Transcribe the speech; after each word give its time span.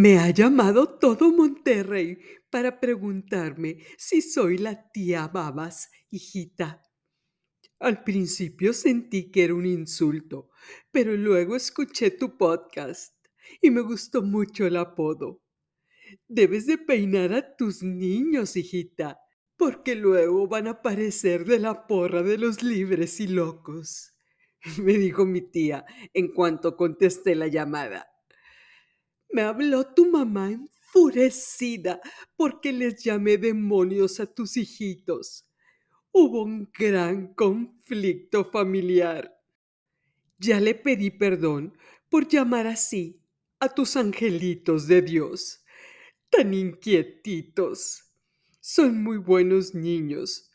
Me 0.00 0.16
ha 0.20 0.30
llamado 0.30 0.86
todo 1.00 1.32
Monterrey 1.32 2.18
para 2.50 2.78
preguntarme 2.78 3.78
si 3.96 4.22
soy 4.22 4.56
la 4.56 4.92
tía 4.92 5.26
Babas, 5.26 5.90
hijita. 6.08 6.84
Al 7.80 8.04
principio 8.04 8.72
sentí 8.72 9.32
que 9.32 9.42
era 9.42 9.56
un 9.56 9.66
insulto, 9.66 10.50
pero 10.92 11.16
luego 11.16 11.56
escuché 11.56 12.12
tu 12.12 12.38
podcast 12.38 13.12
y 13.60 13.72
me 13.72 13.80
gustó 13.80 14.22
mucho 14.22 14.68
el 14.68 14.76
apodo. 14.76 15.42
Debes 16.28 16.66
de 16.66 16.78
peinar 16.78 17.32
a 17.32 17.56
tus 17.56 17.82
niños, 17.82 18.54
hijita, 18.54 19.18
porque 19.56 19.96
luego 19.96 20.46
van 20.46 20.68
a 20.68 20.80
parecer 20.80 21.44
de 21.44 21.58
la 21.58 21.88
porra 21.88 22.22
de 22.22 22.38
los 22.38 22.62
libres 22.62 23.18
y 23.18 23.26
locos, 23.26 24.12
me 24.80 24.92
dijo 24.92 25.26
mi 25.26 25.40
tía 25.40 25.84
en 26.14 26.28
cuanto 26.28 26.76
contesté 26.76 27.34
la 27.34 27.48
llamada. 27.48 28.06
Me 29.30 29.42
habló 29.42 29.86
tu 29.94 30.10
mamá 30.10 30.50
enfurecida 30.50 32.00
porque 32.36 32.72
les 32.72 33.02
llamé 33.02 33.36
demonios 33.36 34.20
a 34.20 34.26
tus 34.26 34.56
hijitos. 34.56 35.44
Hubo 36.12 36.42
un 36.42 36.70
gran 36.76 37.34
conflicto 37.34 38.44
familiar. 38.44 39.38
Ya 40.38 40.60
le 40.60 40.74
pedí 40.74 41.10
perdón 41.10 41.76
por 42.08 42.28
llamar 42.28 42.66
así 42.66 43.20
a 43.60 43.68
tus 43.68 43.96
angelitos 43.96 44.86
de 44.86 45.02
Dios, 45.02 45.64
tan 46.30 46.54
inquietitos. 46.54 48.04
Son 48.60 49.02
muy 49.02 49.18
buenos 49.18 49.74
niños, 49.74 50.50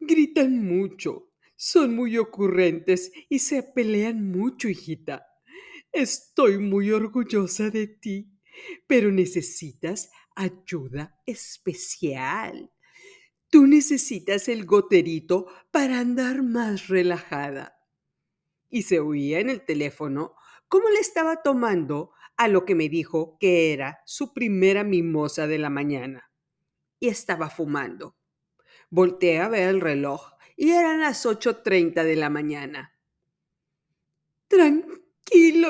gritan 0.00 0.64
mucho, 0.64 1.30
son 1.56 1.94
muy 1.94 2.18
ocurrentes 2.18 3.12
y 3.28 3.38
se 3.38 3.62
pelean 3.62 4.30
mucho, 4.30 4.68
hijita. 4.68 5.27
Estoy 5.92 6.58
muy 6.58 6.90
orgullosa 6.90 7.70
de 7.70 7.86
ti, 7.86 8.30
pero 8.86 9.10
necesitas 9.10 10.10
ayuda 10.34 11.20
especial. 11.26 12.70
Tú 13.50 13.66
necesitas 13.66 14.48
el 14.48 14.66
goterito 14.66 15.46
para 15.70 16.00
andar 16.00 16.42
más 16.42 16.88
relajada. 16.88 17.78
Y 18.68 18.82
se 18.82 19.00
oía 19.00 19.40
en 19.40 19.48
el 19.48 19.64
teléfono 19.64 20.34
cómo 20.68 20.90
le 20.90 21.00
estaba 21.00 21.42
tomando 21.42 22.12
a 22.36 22.46
lo 22.46 22.64
que 22.64 22.74
me 22.74 22.88
dijo 22.88 23.38
que 23.40 23.72
era 23.72 24.00
su 24.04 24.34
primera 24.34 24.84
mimosa 24.84 25.46
de 25.46 25.58
la 25.58 25.70
mañana. 25.70 26.30
Y 27.00 27.08
estaba 27.08 27.48
fumando. 27.48 28.16
Volteé 28.90 29.40
a 29.40 29.48
ver 29.48 29.68
el 29.68 29.80
reloj 29.80 30.32
y 30.56 30.70
eran 30.70 31.00
las 31.00 31.24
8.30 31.24 32.04
de 32.04 32.16
la 32.16 32.30
mañana. 32.30 32.94
Tranquilo, 34.46 35.07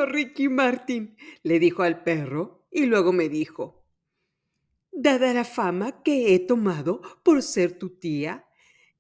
Ricky 0.07 0.49
Martin, 0.49 1.17
le 1.43 1.59
dijo 1.59 1.83
al 1.83 2.03
perro 2.03 2.67
y 2.71 2.87
luego 2.87 3.13
me 3.13 3.29
dijo, 3.29 3.85
dada 4.91 5.33
la 5.33 5.45
fama 5.45 6.03
que 6.03 6.35
he 6.35 6.39
tomado 6.39 7.01
por 7.23 7.43
ser 7.43 7.79
tu 7.79 7.91
tía, 7.91 8.47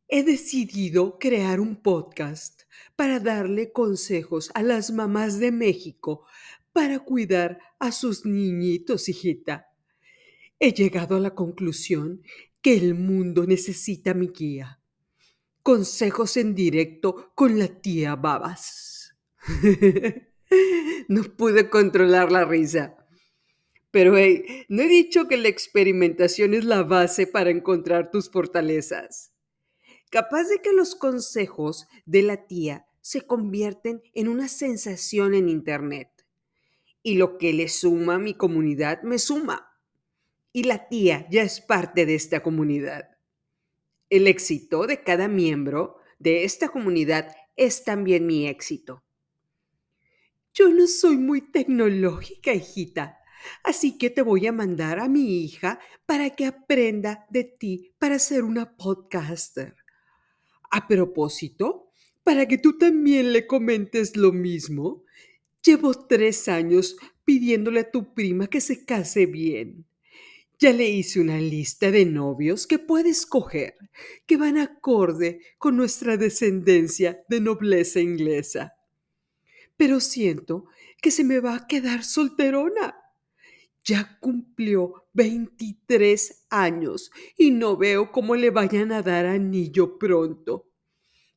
he 0.09 0.23
decidido 0.23 1.19
crear 1.19 1.61
un 1.61 1.77
podcast 1.77 2.63
para 2.97 3.21
darle 3.21 3.73
consejos 3.73 4.51
a 4.55 4.63
las 4.63 4.91
mamás 4.91 5.39
de 5.39 5.53
México 5.53 6.27
para 6.73 7.01
cuidar 7.01 7.59
a 7.79 7.93
sus 7.93 8.25
niñitos, 8.25 9.09
hijita. 9.09 9.73
He 10.59 10.73
llegado 10.73 11.17
a 11.17 11.21
la 11.21 11.35
conclusión 11.35 12.23
que 12.63 12.77
el 12.77 12.95
mundo 12.95 13.47
necesita 13.47 14.15
mi 14.15 14.29
guía. 14.29 14.81
Consejos 15.63 16.37
en 16.37 16.55
directo 16.55 17.33
con 17.35 17.59
la 17.59 17.69
tía 17.69 18.17
Babas. 18.17 19.15
no 21.09 21.23
pude 21.23 21.69
controlar 21.71 22.33
la 22.33 22.45
risa. 22.45 22.97
Pero 23.91 24.17
hey, 24.17 24.67
no 24.69 24.83
he 24.83 24.89
dicho 24.89 25.29
que 25.29 25.37
la 25.37 25.49
experimentación 25.49 26.55
es 26.55 26.65
la 26.65 26.83
base 26.83 27.27
para 27.27 27.51
encontrar 27.51 28.11
tus 28.11 28.31
fortalezas. 28.31 29.33
Capaz 30.11 30.45
de 30.49 30.61
que 30.63 30.73
los 30.73 30.95
consejos 30.95 31.87
de 32.05 32.23
la 32.23 32.47
tía 32.47 32.87
se 33.01 33.23
convierten 33.23 34.03
en 34.15 34.29
una 34.29 34.49
sensación 34.49 35.35
en 35.35 35.49
Internet. 35.49 36.09
Y 37.03 37.15
lo 37.15 37.39
que 37.39 37.53
le 37.53 37.69
suma 37.69 38.17
a 38.17 38.19
mi 38.19 38.35
comunidad 38.35 39.03
me 39.03 39.19
suma. 39.19 39.73
Y 40.53 40.65
la 40.65 40.89
tía 40.89 41.27
ya 41.31 41.43
es 41.43 41.61
parte 41.61 42.05
de 42.05 42.15
esta 42.15 42.43
comunidad. 42.43 43.17
El 44.11 44.27
éxito 44.27 44.87
de 44.87 45.03
cada 45.03 45.29
miembro 45.29 45.97
de 46.19 46.45
esta 46.45 46.69
comunidad 46.69 47.35
es 47.57 47.85
también 47.85 48.27
mi 48.27 48.47
éxito. 48.47 49.05
Yo 50.59 50.73
no 50.73 50.89
soy 50.89 51.17
muy 51.19 51.41
tecnológica, 51.41 52.53
hijita, 52.53 53.21
así 53.63 53.97
que 53.97 54.11
te 54.11 54.23
voy 54.23 54.49
a 54.49 54.53
mandar 54.53 54.99
a 54.99 55.09
mi 55.09 55.45
hija 55.45 55.79
para 56.05 56.31
que 56.31 56.47
aprenda 56.47 57.27
de 57.31 57.45
ti 57.45 57.93
para 58.01 58.19
ser 58.19 58.43
una 58.43 58.77
podcaster. 58.77 59.77
A 60.73 60.89
propósito, 60.89 61.93
para 62.25 62.49
que 62.49 62.59
tú 62.59 62.77
también 62.77 63.33
le 63.33 63.47
comentes 63.47 64.17
lo 64.17 64.33
mismo, 64.33 65.05
llevo 65.65 65.95
tres 65.95 66.49
años 66.49 66.97
pidiéndole 67.25 67.81
a 67.81 67.91
tu 67.93 68.13
prima 68.13 68.49
que 68.49 68.61
se 68.61 68.85
case 68.85 69.27
bien. 69.27 69.87
Ya 70.59 70.73
le 70.73 70.91
hice 70.91 71.21
una 71.21 71.39
lista 71.39 71.93
de 71.93 72.05
novios 72.05 72.67
que 72.67 72.81
puedes 72.81 73.19
escoger, 73.19 73.77
que 74.27 74.37
van 74.37 74.59
acorde 74.59 75.41
con 75.57 75.77
nuestra 75.77 76.17
descendencia 76.17 77.25
de 77.29 77.41
nobleza 77.41 78.01
inglesa 78.01 78.75
pero 79.79 80.01
siento 80.01 80.67
que 81.01 81.11
se 81.11 81.25
me 81.25 81.41
va 81.41 81.55
a 81.55 81.67
quedar 81.67 82.05
solterona. 82.05 82.97
Ya 83.85 84.19
cumplió 84.21 85.09
23 85.15 86.47
años 86.51 87.11
y 87.39 87.53
no 87.53 87.77
veo 87.77 88.13
cómo 88.13 88.35
le 88.35 88.51
vayan 88.51 88.93
a 88.93 89.01
dar 89.03 89.25
anillo 89.25 89.97
pronto. 89.97 90.69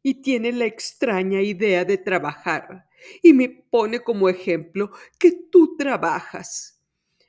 Y 0.04 0.16
tiene 0.16 0.52
la 0.52 0.66
extraña 0.66 1.42
idea 1.42 1.86
de 1.86 2.00
trabajar 2.00 2.90
y 3.22 3.32
me 3.32 3.48
pone 3.48 4.00
como 4.00 4.28
ejemplo 4.28 4.92
que 5.20 5.32
tú 5.32 5.78
trabajas. 5.78 6.82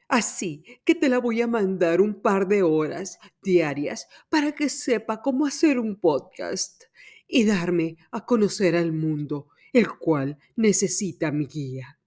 Así 0.08 0.64
que 0.84 0.94
te 0.94 1.10
la 1.10 1.18
voy 1.18 1.42
a 1.42 1.46
mandar 1.46 2.00
un 2.00 2.22
par 2.22 2.48
de 2.48 2.62
horas 2.62 3.18
diarias 3.42 4.08
para 4.30 4.52
que 4.52 4.70
sepa 4.70 5.20
cómo 5.20 5.44
hacer 5.44 5.78
un 5.78 6.00
podcast 6.00 6.84
y 7.28 7.44
darme 7.44 7.98
a 8.10 8.24
conocer 8.24 8.76
al 8.76 8.92
mundo 8.92 9.48
el 9.72 9.88
cual 9.98 10.38
necesita 10.56 11.30
mi 11.30 11.46
guía. 11.46 11.98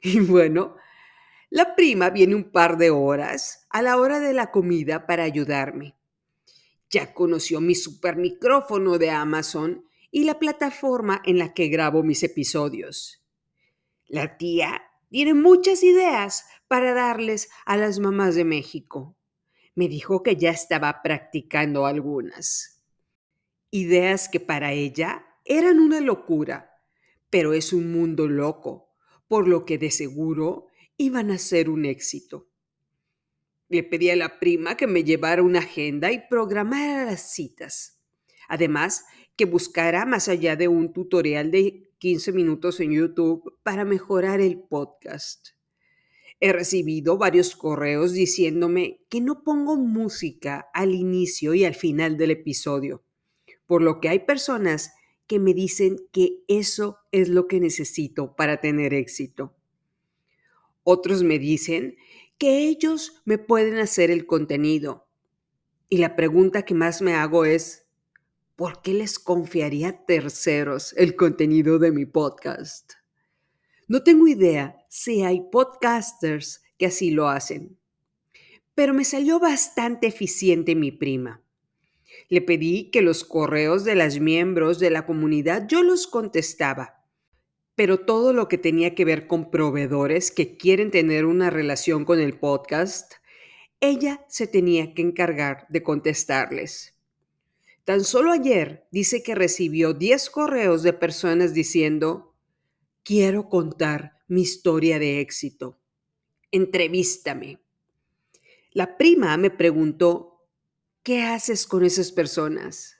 Y 0.00 0.20
bueno, 0.20 0.76
la 1.50 1.74
prima 1.74 2.10
viene 2.10 2.34
un 2.34 2.50
par 2.50 2.78
de 2.78 2.90
horas 2.90 3.66
a 3.70 3.82
la 3.82 3.98
hora 3.98 4.20
de 4.20 4.32
la 4.32 4.50
comida 4.50 5.06
para 5.06 5.24
ayudarme. 5.24 5.96
Ya 6.88 7.12
conoció 7.12 7.60
mi 7.60 7.74
super 7.74 8.16
micrófono 8.16 8.98
de 8.98 9.10
Amazon 9.10 9.84
y 10.10 10.24
la 10.24 10.38
plataforma 10.38 11.20
en 11.24 11.38
la 11.38 11.52
que 11.54 11.68
grabo 11.68 12.02
mis 12.02 12.22
episodios. 12.22 13.22
La 14.06 14.36
tía 14.38 14.82
tiene 15.08 15.34
muchas 15.34 15.82
ideas 15.82 16.46
para 16.68 16.94
darles 16.94 17.48
a 17.66 17.76
las 17.76 17.98
mamás 17.98 18.34
de 18.34 18.44
México. 18.44 19.16
Me 19.74 19.88
dijo 19.88 20.22
que 20.22 20.36
ya 20.36 20.50
estaba 20.50 21.02
practicando 21.02 21.86
algunas. 21.86 22.82
Ideas 23.70 24.28
que 24.28 24.40
para 24.40 24.72
ella 24.72 25.26
eran 25.44 25.80
una 25.80 26.00
locura, 26.00 26.69
pero 27.30 27.54
es 27.54 27.72
un 27.72 27.92
mundo 27.92 28.28
loco, 28.28 28.90
por 29.28 29.48
lo 29.48 29.64
que 29.64 29.78
de 29.78 29.90
seguro 29.90 30.66
iban 30.96 31.30
a 31.30 31.38
ser 31.38 31.70
un 31.70 31.84
éxito. 31.84 32.48
Le 33.68 33.84
pedí 33.84 34.10
a 34.10 34.16
la 34.16 34.40
prima 34.40 34.76
que 34.76 34.88
me 34.88 35.04
llevara 35.04 35.42
una 35.42 35.60
agenda 35.60 36.10
y 36.10 36.26
programara 36.28 37.04
las 37.04 37.32
citas. 37.32 38.00
Además, 38.48 39.04
que 39.36 39.44
buscara 39.44 40.04
más 40.04 40.28
allá 40.28 40.56
de 40.56 40.66
un 40.66 40.92
tutorial 40.92 41.52
de 41.52 41.90
15 41.98 42.32
minutos 42.32 42.80
en 42.80 42.92
YouTube 42.92 43.58
para 43.62 43.84
mejorar 43.84 44.40
el 44.40 44.58
podcast. 44.58 45.50
He 46.40 46.52
recibido 46.52 47.18
varios 47.18 47.54
correos 47.54 48.12
diciéndome 48.12 49.02
que 49.08 49.20
no 49.20 49.44
pongo 49.44 49.76
música 49.76 50.68
al 50.72 50.94
inicio 50.94 51.54
y 51.54 51.64
al 51.64 51.74
final 51.74 52.16
del 52.16 52.32
episodio, 52.32 53.04
por 53.66 53.82
lo 53.82 54.00
que 54.00 54.08
hay 54.08 54.20
personas 54.20 54.92
que 55.30 55.38
me 55.38 55.54
dicen 55.54 56.08
que 56.10 56.42
eso 56.48 56.98
es 57.12 57.28
lo 57.28 57.46
que 57.46 57.60
necesito 57.60 58.34
para 58.34 58.60
tener 58.60 58.92
éxito. 58.92 59.54
Otros 60.82 61.22
me 61.22 61.38
dicen 61.38 61.94
que 62.36 62.66
ellos 62.66 63.22
me 63.24 63.38
pueden 63.38 63.76
hacer 63.76 64.10
el 64.10 64.26
contenido. 64.26 65.06
Y 65.88 65.98
la 65.98 66.16
pregunta 66.16 66.64
que 66.64 66.74
más 66.74 67.00
me 67.00 67.14
hago 67.14 67.44
es, 67.44 67.86
¿por 68.56 68.82
qué 68.82 68.92
les 68.92 69.20
confiaría 69.20 69.90
a 69.90 70.04
terceros 70.04 70.94
el 70.96 71.14
contenido 71.14 71.78
de 71.78 71.92
mi 71.92 72.06
podcast? 72.06 72.94
No 73.86 74.02
tengo 74.02 74.26
idea 74.26 74.84
si 74.88 75.22
hay 75.22 75.42
podcasters 75.52 76.60
que 76.76 76.86
así 76.86 77.12
lo 77.12 77.28
hacen, 77.28 77.78
pero 78.74 78.94
me 78.94 79.04
salió 79.04 79.38
bastante 79.38 80.08
eficiente 80.08 80.74
mi 80.74 80.90
prima. 80.90 81.40
Le 82.30 82.40
pedí 82.40 82.90
que 82.90 83.02
los 83.02 83.24
correos 83.24 83.84
de 83.84 83.96
las 83.96 84.20
miembros 84.20 84.78
de 84.78 84.88
la 84.88 85.04
comunidad 85.04 85.66
yo 85.68 85.82
los 85.82 86.06
contestaba, 86.06 87.04
pero 87.74 87.98
todo 87.98 88.32
lo 88.32 88.46
que 88.46 88.56
tenía 88.56 88.94
que 88.94 89.04
ver 89.04 89.26
con 89.26 89.50
proveedores 89.50 90.30
que 90.30 90.56
quieren 90.56 90.90
tener 90.90 91.26
una 91.26 91.50
relación 91.50 92.04
con 92.04 92.20
el 92.20 92.38
podcast, 92.38 93.14
ella 93.80 94.24
se 94.28 94.46
tenía 94.46 94.94
que 94.94 95.02
encargar 95.02 95.66
de 95.70 95.82
contestarles. 95.82 96.94
Tan 97.84 98.04
solo 98.04 98.30
ayer 98.30 98.86
dice 98.92 99.22
que 99.22 99.34
recibió 99.34 99.92
10 99.92 100.30
correos 100.30 100.84
de 100.84 100.92
personas 100.92 101.52
diciendo, 101.52 102.36
quiero 103.02 103.48
contar 103.48 104.18
mi 104.28 104.42
historia 104.42 105.00
de 105.00 105.20
éxito. 105.20 105.80
Entrevístame. 106.52 107.58
La 108.70 108.96
prima 108.96 109.36
me 109.36 109.50
preguntó, 109.50 110.29
¿qué 111.02 111.22
haces 111.22 111.66
con 111.66 111.84
esas 111.84 112.12
personas? 112.12 112.98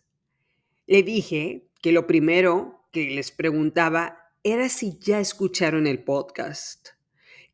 Le 0.86 1.02
dije 1.02 1.68
que 1.82 1.92
lo 1.92 2.06
primero 2.06 2.86
que 2.92 3.10
les 3.10 3.30
preguntaba 3.30 4.32
era 4.42 4.70
si 4.70 4.98
ya 4.98 5.20
escucharon 5.20 5.86
el 5.86 6.02
podcast, 6.02 6.88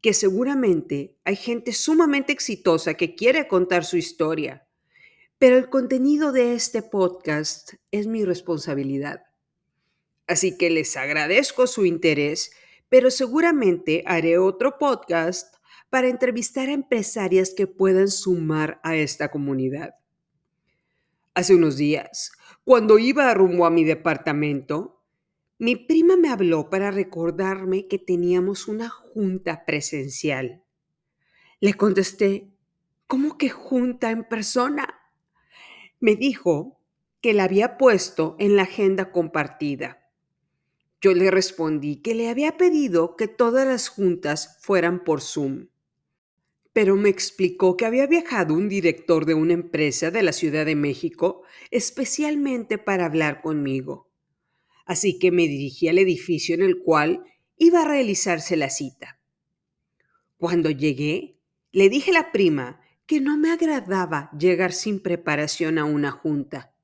que 0.00 0.14
seguramente 0.14 1.16
hay 1.24 1.34
gente 1.34 1.72
sumamente 1.72 2.32
exitosa 2.32 2.94
que 2.94 3.16
quiere 3.16 3.48
contar 3.48 3.84
su 3.84 3.96
historia, 3.96 4.68
pero 5.38 5.56
el 5.56 5.68
contenido 5.68 6.30
de 6.30 6.54
este 6.54 6.80
podcast 6.80 7.74
es 7.90 8.06
mi 8.06 8.24
responsabilidad. 8.24 9.24
Así 10.28 10.56
que 10.56 10.70
les 10.70 10.96
agradezco 10.96 11.66
su 11.66 11.86
interés, 11.86 12.52
pero 12.88 13.10
seguramente 13.10 14.04
haré 14.06 14.38
otro 14.38 14.78
podcast 14.78 15.56
para 15.90 16.08
entrevistar 16.08 16.68
a 16.68 16.72
empresarias 16.72 17.52
que 17.52 17.66
puedan 17.66 18.08
sumar 18.08 18.80
a 18.84 18.94
esta 18.94 19.30
comunidad. 19.30 19.96
Hace 21.36 21.54
unos 21.54 21.76
días, 21.76 22.32
cuando 22.64 22.98
iba 22.98 23.34
rumbo 23.34 23.66
a 23.66 23.70
mi 23.70 23.84
departamento, 23.84 25.04
mi 25.58 25.76
prima 25.76 26.16
me 26.16 26.30
habló 26.30 26.70
para 26.70 26.90
recordarme 26.90 27.88
que 27.88 27.98
teníamos 27.98 28.68
una 28.68 28.88
junta 28.88 29.66
presencial. 29.66 30.64
Le 31.60 31.74
contesté, 31.74 32.54
¿cómo 33.06 33.36
que 33.36 33.50
junta 33.50 34.10
en 34.10 34.24
persona? 34.24 34.88
Me 36.00 36.16
dijo 36.16 36.80
que 37.20 37.34
la 37.34 37.44
había 37.44 37.76
puesto 37.76 38.36
en 38.38 38.56
la 38.56 38.62
agenda 38.62 39.12
compartida. 39.12 40.08
Yo 41.02 41.12
le 41.12 41.30
respondí 41.30 42.00
que 42.00 42.14
le 42.14 42.30
había 42.30 42.56
pedido 42.56 43.14
que 43.14 43.28
todas 43.28 43.66
las 43.66 43.90
juntas 43.90 44.56
fueran 44.62 45.04
por 45.04 45.20
Zoom 45.20 45.66
pero 46.76 46.94
me 46.94 47.08
explicó 47.08 47.74
que 47.74 47.86
había 47.86 48.06
viajado 48.06 48.52
un 48.52 48.68
director 48.68 49.24
de 49.24 49.32
una 49.32 49.54
empresa 49.54 50.10
de 50.10 50.22
la 50.22 50.34
Ciudad 50.34 50.66
de 50.66 50.74
México 50.74 51.42
especialmente 51.70 52.76
para 52.76 53.06
hablar 53.06 53.40
conmigo. 53.40 54.10
Así 54.84 55.18
que 55.18 55.30
me 55.30 55.48
dirigí 55.48 55.88
al 55.88 55.96
edificio 55.96 56.54
en 56.54 56.60
el 56.60 56.82
cual 56.82 57.24
iba 57.56 57.80
a 57.80 57.88
realizarse 57.88 58.58
la 58.58 58.68
cita. 58.68 59.22
Cuando 60.36 60.68
llegué, 60.68 61.40
le 61.72 61.88
dije 61.88 62.10
a 62.10 62.20
la 62.20 62.30
prima 62.30 62.82
que 63.06 63.22
no 63.22 63.38
me 63.38 63.52
agradaba 63.52 64.30
llegar 64.38 64.74
sin 64.74 65.00
preparación 65.00 65.78
a 65.78 65.86
una 65.86 66.10
junta. 66.10 66.74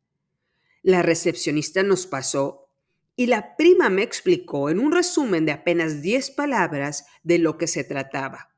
La 0.80 1.02
recepcionista 1.02 1.82
nos 1.82 2.06
pasó 2.06 2.70
y 3.14 3.26
la 3.26 3.56
prima 3.58 3.90
me 3.90 4.04
explicó 4.04 4.70
en 4.70 4.78
un 4.78 4.90
resumen 4.90 5.44
de 5.44 5.52
apenas 5.52 6.00
10 6.00 6.30
palabras 6.30 7.04
de 7.22 7.38
lo 7.38 7.58
que 7.58 7.66
se 7.66 7.84
trataba. 7.84 8.51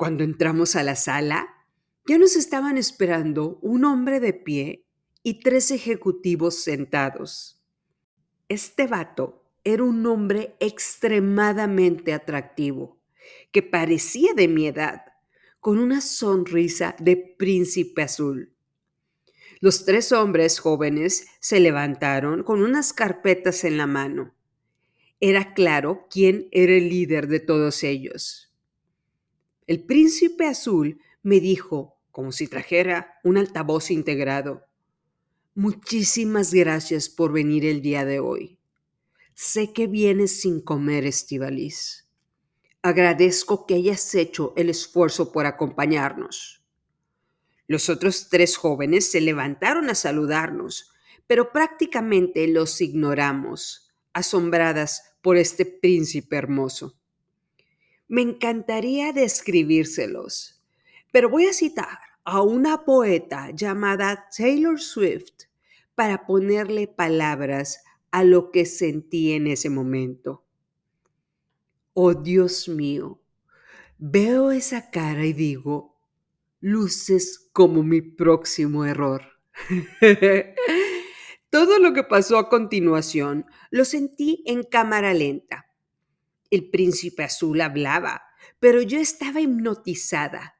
Cuando 0.00 0.24
entramos 0.24 0.76
a 0.76 0.82
la 0.82 0.96
sala, 0.96 1.66
ya 2.06 2.16
nos 2.16 2.34
estaban 2.34 2.78
esperando 2.78 3.58
un 3.60 3.84
hombre 3.84 4.18
de 4.18 4.32
pie 4.32 4.86
y 5.22 5.40
tres 5.40 5.70
ejecutivos 5.70 6.54
sentados. 6.54 7.62
Este 8.48 8.86
vato 8.86 9.44
era 9.62 9.84
un 9.84 10.06
hombre 10.06 10.56
extremadamente 10.58 12.14
atractivo, 12.14 12.98
que 13.52 13.62
parecía 13.62 14.32
de 14.32 14.48
mi 14.48 14.68
edad, 14.68 15.02
con 15.60 15.78
una 15.78 16.00
sonrisa 16.00 16.96
de 16.98 17.18
príncipe 17.18 18.00
azul. 18.00 18.54
Los 19.60 19.84
tres 19.84 20.12
hombres 20.12 20.60
jóvenes 20.60 21.26
se 21.40 21.60
levantaron 21.60 22.42
con 22.42 22.62
unas 22.62 22.94
carpetas 22.94 23.64
en 23.64 23.76
la 23.76 23.86
mano. 23.86 24.34
Era 25.20 25.52
claro 25.52 26.06
quién 26.10 26.48
era 26.52 26.72
el 26.72 26.88
líder 26.88 27.28
de 27.28 27.40
todos 27.40 27.82
ellos. 27.84 28.49
El 29.70 29.84
príncipe 29.84 30.48
azul 30.48 31.00
me 31.22 31.38
dijo, 31.38 31.96
como 32.10 32.32
si 32.32 32.48
trajera 32.48 33.20
un 33.22 33.38
altavoz 33.38 33.92
integrado, 33.92 34.66
Muchísimas 35.54 36.52
gracias 36.52 37.08
por 37.08 37.32
venir 37.32 37.64
el 37.64 37.80
día 37.80 38.04
de 38.04 38.18
hoy. 38.18 38.58
Sé 39.34 39.72
que 39.72 39.86
vienes 39.86 40.40
sin 40.40 40.60
comer, 40.60 41.06
Estivalis. 41.06 42.08
Agradezco 42.82 43.64
que 43.64 43.74
hayas 43.74 44.12
hecho 44.16 44.54
el 44.56 44.70
esfuerzo 44.70 45.30
por 45.30 45.46
acompañarnos. 45.46 46.64
Los 47.68 47.88
otros 47.90 48.28
tres 48.28 48.56
jóvenes 48.56 49.08
se 49.08 49.20
levantaron 49.20 49.88
a 49.88 49.94
saludarnos, 49.94 50.90
pero 51.28 51.52
prácticamente 51.52 52.48
los 52.48 52.80
ignoramos, 52.80 53.92
asombradas 54.14 55.14
por 55.22 55.36
este 55.36 55.64
príncipe 55.64 56.34
hermoso. 56.34 56.99
Me 58.10 58.22
encantaría 58.22 59.12
describírselos, 59.12 60.60
pero 61.12 61.28
voy 61.28 61.46
a 61.46 61.52
citar 61.52 62.00
a 62.24 62.42
una 62.42 62.84
poeta 62.84 63.52
llamada 63.52 64.26
Taylor 64.36 64.80
Swift 64.80 65.44
para 65.94 66.26
ponerle 66.26 66.88
palabras 66.88 67.84
a 68.10 68.24
lo 68.24 68.50
que 68.50 68.66
sentí 68.66 69.30
en 69.34 69.46
ese 69.46 69.70
momento. 69.70 70.44
Oh 71.94 72.14
Dios 72.14 72.68
mío, 72.68 73.22
veo 73.96 74.50
esa 74.50 74.90
cara 74.90 75.24
y 75.24 75.32
digo, 75.32 75.96
luces 76.58 77.48
como 77.52 77.84
mi 77.84 78.00
próximo 78.00 78.84
error. 78.84 79.22
Todo 81.48 81.78
lo 81.78 81.92
que 81.92 82.02
pasó 82.02 82.38
a 82.38 82.48
continuación 82.48 83.46
lo 83.70 83.84
sentí 83.84 84.42
en 84.46 84.64
cámara 84.64 85.14
lenta 85.14 85.69
el 86.50 86.70
príncipe 86.70 87.22
azul 87.22 87.60
hablaba, 87.60 88.22
pero 88.58 88.82
yo 88.82 88.98
estaba 88.98 89.40
hipnotizada. 89.40 90.56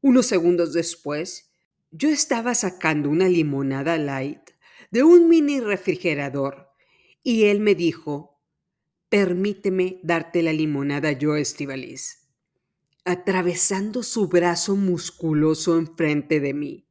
Unos 0.00 0.26
segundos 0.26 0.72
después, 0.72 1.52
yo 1.90 2.08
estaba 2.08 2.54
sacando 2.54 3.10
una 3.10 3.28
limonada 3.28 3.98
light 3.98 4.50
de 4.90 5.02
un 5.02 5.28
mini 5.28 5.60
refrigerador 5.60 6.70
y 7.22 7.44
él 7.44 7.60
me 7.60 7.74
dijo, 7.74 8.40
permíteme 9.08 10.00
darte 10.02 10.42
la 10.42 10.52
limonada 10.52 11.12
yo, 11.12 11.36
Estivalis, 11.36 12.28
atravesando 13.04 14.02
su 14.02 14.28
brazo 14.28 14.74
musculoso 14.74 15.78
enfrente 15.78 16.40
de 16.40 16.54
mí, 16.54 16.86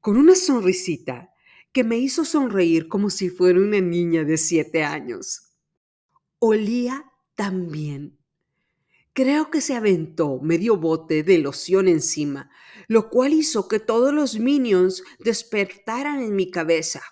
con 0.00 0.16
una 0.16 0.34
sonrisita 0.34 1.32
que 1.72 1.84
me 1.84 1.98
hizo 1.98 2.24
sonreír 2.24 2.88
como 2.88 3.10
si 3.10 3.30
fuera 3.30 3.60
una 3.60 3.80
niña 3.80 4.24
de 4.24 4.38
siete 4.38 4.82
años. 4.82 5.52
Olía 6.38 7.05
también. 7.36 8.18
Creo 9.12 9.50
que 9.50 9.60
se 9.60 9.74
aventó 9.74 10.40
medio 10.40 10.76
bote 10.76 11.22
de 11.22 11.38
loción 11.38 11.88
encima, 11.88 12.50
lo 12.88 13.08
cual 13.08 13.32
hizo 13.32 13.68
que 13.68 13.78
todos 13.78 14.12
los 14.12 14.38
minions 14.38 15.04
despertaran 15.20 16.20
en 16.20 16.34
mi 16.34 16.50
cabeza. 16.50 17.02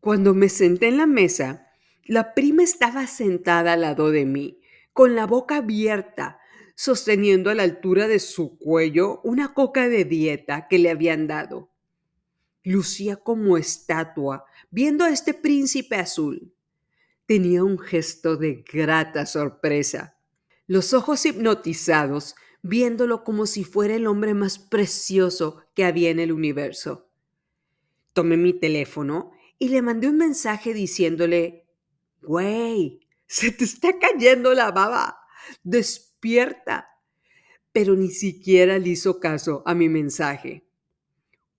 Cuando 0.00 0.34
me 0.34 0.48
senté 0.48 0.88
en 0.88 0.98
la 0.98 1.06
mesa, 1.06 1.68
la 2.04 2.34
prima 2.34 2.62
estaba 2.62 3.06
sentada 3.06 3.72
al 3.72 3.82
lado 3.82 4.10
de 4.10 4.26
mí, 4.26 4.60
con 4.92 5.14
la 5.14 5.26
boca 5.26 5.56
abierta, 5.56 6.40
sosteniendo 6.74 7.48
a 7.50 7.54
la 7.54 7.62
altura 7.62 8.06
de 8.08 8.18
su 8.18 8.58
cuello 8.58 9.20
una 9.24 9.54
coca 9.54 9.88
de 9.88 10.04
dieta 10.04 10.66
que 10.68 10.78
le 10.78 10.90
habían 10.90 11.26
dado. 11.26 11.70
Lucía 12.62 13.16
como 13.16 13.56
estatua, 13.56 14.44
viendo 14.70 15.04
a 15.04 15.10
este 15.10 15.32
príncipe 15.32 15.96
azul 15.96 16.53
tenía 17.26 17.64
un 17.64 17.78
gesto 17.78 18.36
de 18.36 18.64
grata 18.70 19.26
sorpresa, 19.26 20.18
los 20.66 20.94
ojos 20.94 21.24
hipnotizados, 21.26 22.34
viéndolo 22.62 23.24
como 23.24 23.46
si 23.46 23.64
fuera 23.64 23.94
el 23.94 24.06
hombre 24.06 24.34
más 24.34 24.58
precioso 24.58 25.62
que 25.74 25.84
había 25.84 26.10
en 26.10 26.20
el 26.20 26.32
universo. 26.32 27.10
Tomé 28.12 28.36
mi 28.36 28.52
teléfono 28.58 29.32
y 29.58 29.68
le 29.68 29.82
mandé 29.82 30.08
un 30.08 30.16
mensaje 30.16 30.72
diciéndole, 30.72 31.66
güey, 32.22 33.00
se 33.26 33.50
te 33.50 33.64
está 33.64 33.98
cayendo 33.98 34.54
la 34.54 34.70
baba, 34.70 35.18
despierta. 35.62 36.88
Pero 37.72 37.96
ni 37.96 38.08
siquiera 38.10 38.78
le 38.78 38.90
hizo 38.90 39.18
caso 39.18 39.62
a 39.66 39.74
mi 39.74 39.88
mensaje. 39.88 40.64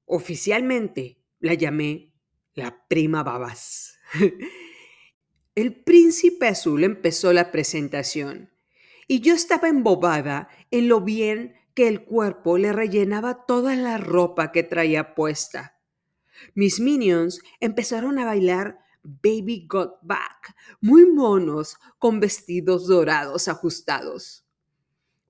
Oficialmente 0.06 1.20
la 1.40 1.56
llamé 1.56 2.14
la 2.54 2.88
prima 2.88 3.22
babas. 3.22 4.00
El 5.56 5.74
príncipe 5.74 6.50
azul 6.50 6.84
empezó 6.84 7.32
la 7.32 7.50
presentación 7.50 8.52
y 9.08 9.22
yo 9.22 9.34
estaba 9.34 9.70
embobada 9.70 10.50
en 10.70 10.90
lo 10.90 11.00
bien 11.00 11.56
que 11.74 11.88
el 11.88 12.04
cuerpo 12.04 12.58
le 12.58 12.74
rellenaba 12.74 13.46
toda 13.46 13.78
la 13.78 13.98
ropa 13.98 14.52
que 14.52 14.64
traía 14.64 15.16
puesta. 15.16 15.80
Mis 16.56 16.82
minions 16.82 17.40
empezaron 17.62 18.20
a 18.20 18.26
bailar 18.26 18.80
Baby 19.04 19.66
Got 19.70 20.00
Back, 20.02 20.58
muy 20.82 21.06
monos 21.06 21.78
con 22.00 22.20
vestidos 22.20 22.86
dorados 22.88 23.48
ajustados. 23.48 24.46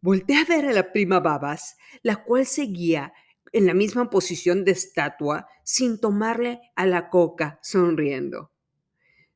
Volté 0.01 0.37
a 0.37 0.45
ver 0.45 0.65
a 0.65 0.73
la 0.73 0.91
prima 0.91 1.19
Babas, 1.19 1.77
la 2.01 2.23
cual 2.23 2.47
seguía 2.47 3.13
en 3.51 3.67
la 3.67 3.75
misma 3.75 4.09
posición 4.09 4.65
de 4.65 4.71
estatua 4.71 5.47
sin 5.63 5.99
tomarle 5.99 6.61
a 6.75 6.87
la 6.87 7.11
coca 7.11 7.59
sonriendo. 7.61 8.54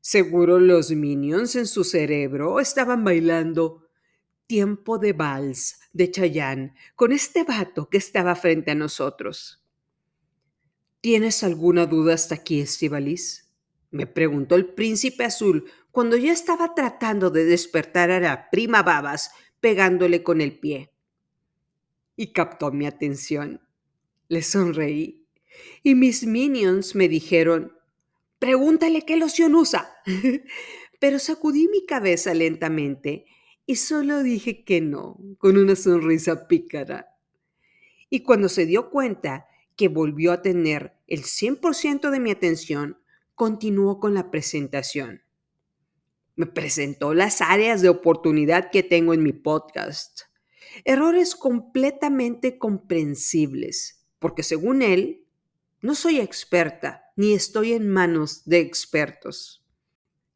Seguro 0.00 0.58
los 0.58 0.90
minions 0.92 1.56
en 1.56 1.66
su 1.66 1.84
cerebro 1.84 2.58
estaban 2.58 3.04
bailando 3.04 3.88
Tiempo 4.46 4.98
de 4.98 5.12
Vals 5.12 5.78
de 5.92 6.10
Chayanne 6.10 6.74
con 6.96 7.12
este 7.12 7.44
vato 7.44 7.88
que 7.90 7.98
estaba 7.98 8.34
frente 8.34 8.70
a 8.70 8.74
nosotros. 8.74 9.62
¿Tienes 11.02 11.44
alguna 11.44 11.86
duda 11.86 12.14
hasta 12.14 12.36
aquí, 12.36 12.60
Estivalis? 12.60 13.50
Me 13.90 14.06
preguntó 14.06 14.54
el 14.54 14.66
príncipe 14.66 15.24
azul 15.24 15.70
cuando 15.90 16.16
ya 16.16 16.32
estaba 16.32 16.74
tratando 16.74 17.30
de 17.30 17.44
despertar 17.44 18.10
a 18.10 18.20
la 18.20 18.50
prima 18.50 18.82
Babas 18.82 19.32
pegándole 19.60 20.22
con 20.22 20.40
el 20.40 20.58
pie. 20.58 20.92
Y 22.16 22.32
captó 22.32 22.70
mi 22.72 22.86
atención. 22.86 23.60
Le 24.28 24.42
sonreí. 24.42 25.26
Y 25.82 25.94
mis 25.94 26.24
minions 26.24 26.94
me 26.94 27.08
dijeron, 27.08 27.79
pregúntale 28.40 29.02
qué 29.02 29.16
loción 29.16 29.54
usa. 29.54 29.88
Pero 30.98 31.20
sacudí 31.20 31.68
mi 31.68 31.86
cabeza 31.86 32.34
lentamente 32.34 33.26
y 33.64 33.76
solo 33.76 34.24
dije 34.24 34.64
que 34.64 34.80
no, 34.80 35.18
con 35.38 35.56
una 35.56 35.76
sonrisa 35.76 36.48
pícara. 36.48 37.16
Y 38.10 38.24
cuando 38.24 38.48
se 38.48 38.66
dio 38.66 38.90
cuenta 38.90 39.46
que 39.76 39.86
volvió 39.86 40.32
a 40.32 40.42
tener 40.42 40.94
el 41.06 41.22
100% 41.22 42.10
de 42.10 42.20
mi 42.20 42.32
atención, 42.32 42.98
continuó 43.36 44.00
con 44.00 44.12
la 44.12 44.30
presentación. 44.30 45.22
Me 46.34 46.46
presentó 46.46 47.14
las 47.14 47.40
áreas 47.40 47.80
de 47.80 47.88
oportunidad 47.88 48.70
que 48.70 48.82
tengo 48.82 49.14
en 49.14 49.22
mi 49.22 49.32
podcast. 49.32 50.22
Errores 50.84 51.34
completamente 51.34 52.58
comprensibles, 52.58 54.04
porque 54.18 54.42
según 54.42 54.82
él, 54.82 55.19
no 55.82 55.94
soy 55.94 56.20
experta 56.20 57.04
ni 57.16 57.32
estoy 57.32 57.72
en 57.72 57.88
manos 57.88 58.44
de 58.44 58.60
expertos. 58.60 59.66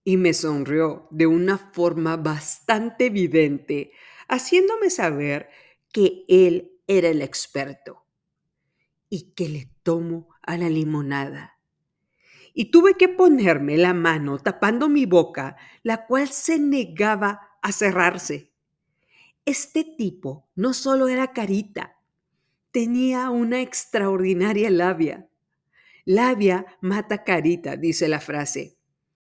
Y 0.04 0.16
me 0.16 0.34
sonrió 0.34 1.08
de 1.10 1.26
una 1.26 1.56
forma 1.56 2.16
bastante 2.16 3.06
evidente, 3.06 3.92
haciéndome 4.28 4.90
saber 4.90 5.48
que 5.92 6.24
él 6.28 6.72
era 6.86 7.08
el 7.08 7.22
experto 7.22 8.04
y 9.08 9.32
que 9.32 9.48
le 9.48 9.70
tomo 9.82 10.28
a 10.42 10.58
la 10.58 10.68
limonada 10.68 11.54
y 12.54 12.66
tuve 12.66 12.94
que 12.94 13.08
ponerme 13.08 13.76
la 13.76 13.92
mano 13.92 14.38
tapando 14.38 14.88
mi 14.88 15.04
boca, 15.04 15.56
la 15.82 16.06
cual 16.06 16.28
se 16.28 16.58
negaba 16.58 17.58
a 17.60 17.72
cerrarse. 17.72 18.52
Este 19.44 19.84
tipo 19.84 20.48
no 20.54 20.72
solo 20.72 21.08
era 21.08 21.32
carita, 21.32 21.98
tenía 22.70 23.28
una 23.30 23.60
extraordinaria 23.60 24.70
labia. 24.70 25.28
Labia 26.06 26.66
mata 26.82 27.24
carita, 27.24 27.76
dice 27.76 28.08
la 28.08 28.20
frase. 28.20 28.76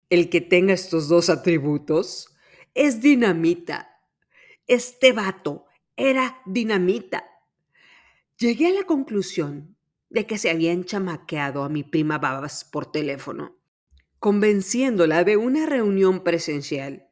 El 0.10 0.30
que 0.30 0.42
tenga 0.42 0.74
estos 0.74 1.08
dos 1.08 1.30
atributos 1.30 2.36
es 2.74 3.02
dinamita. 3.02 4.02
Este 4.66 5.14
vato 5.14 5.66
era 5.96 6.42
dinamita. 6.48 7.24
Llegué 8.38 8.68
a 8.68 8.72
la 8.72 8.84
conclusión 8.84 9.78
de 10.10 10.26
que 10.26 10.40
se 10.40 10.50
habían 10.50 10.86
chamaqueado 10.86 11.64
a 11.64 11.70
mi 11.70 11.84
prima 11.84 12.18
Babas 12.18 12.64
por 12.66 12.92
teléfono, 12.92 13.60
convenciéndola 14.18 15.24
de 15.24 15.38
una 15.38 15.68
reunión 15.68 16.24
presencial. 16.24 17.10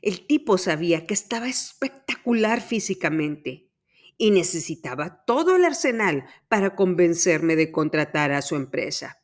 El 0.00 0.26
tipo 0.26 0.56
sabía 0.56 1.06
que 1.06 1.12
estaba 1.14 1.48
espectacular 1.48 2.62
físicamente 2.62 3.67
y 4.18 4.32
necesitaba 4.32 5.24
todo 5.24 5.56
el 5.56 5.64
arsenal 5.64 6.26
para 6.48 6.74
convencerme 6.74 7.54
de 7.56 7.70
contratar 7.70 8.32
a 8.32 8.42
su 8.42 8.56
empresa. 8.56 9.22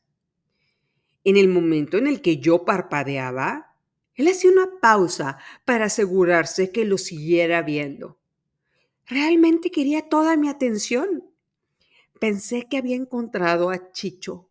En 1.25 1.37
el 1.37 1.49
momento 1.49 1.99
en 1.99 2.07
el 2.07 2.23
que 2.23 2.39
yo 2.39 2.65
parpadeaba, 2.65 3.77
él 4.15 4.29
hacía 4.29 4.53
una 4.53 4.79
pausa 4.81 5.39
para 5.65 5.87
asegurarse 5.87 6.71
que 6.71 6.85
lo 6.85 6.97
siguiera 6.97 7.63
viendo. 7.63 8.21
Realmente 9.07 9.71
quería 9.71 10.09
toda 10.09 10.37
mi 10.37 10.49
atención. 10.49 11.25
Pensé 12.21 12.69
que 12.71 12.79
había 12.79 12.95
encontrado 12.95 13.71
a 13.71 13.91
Chicho, 13.91 14.49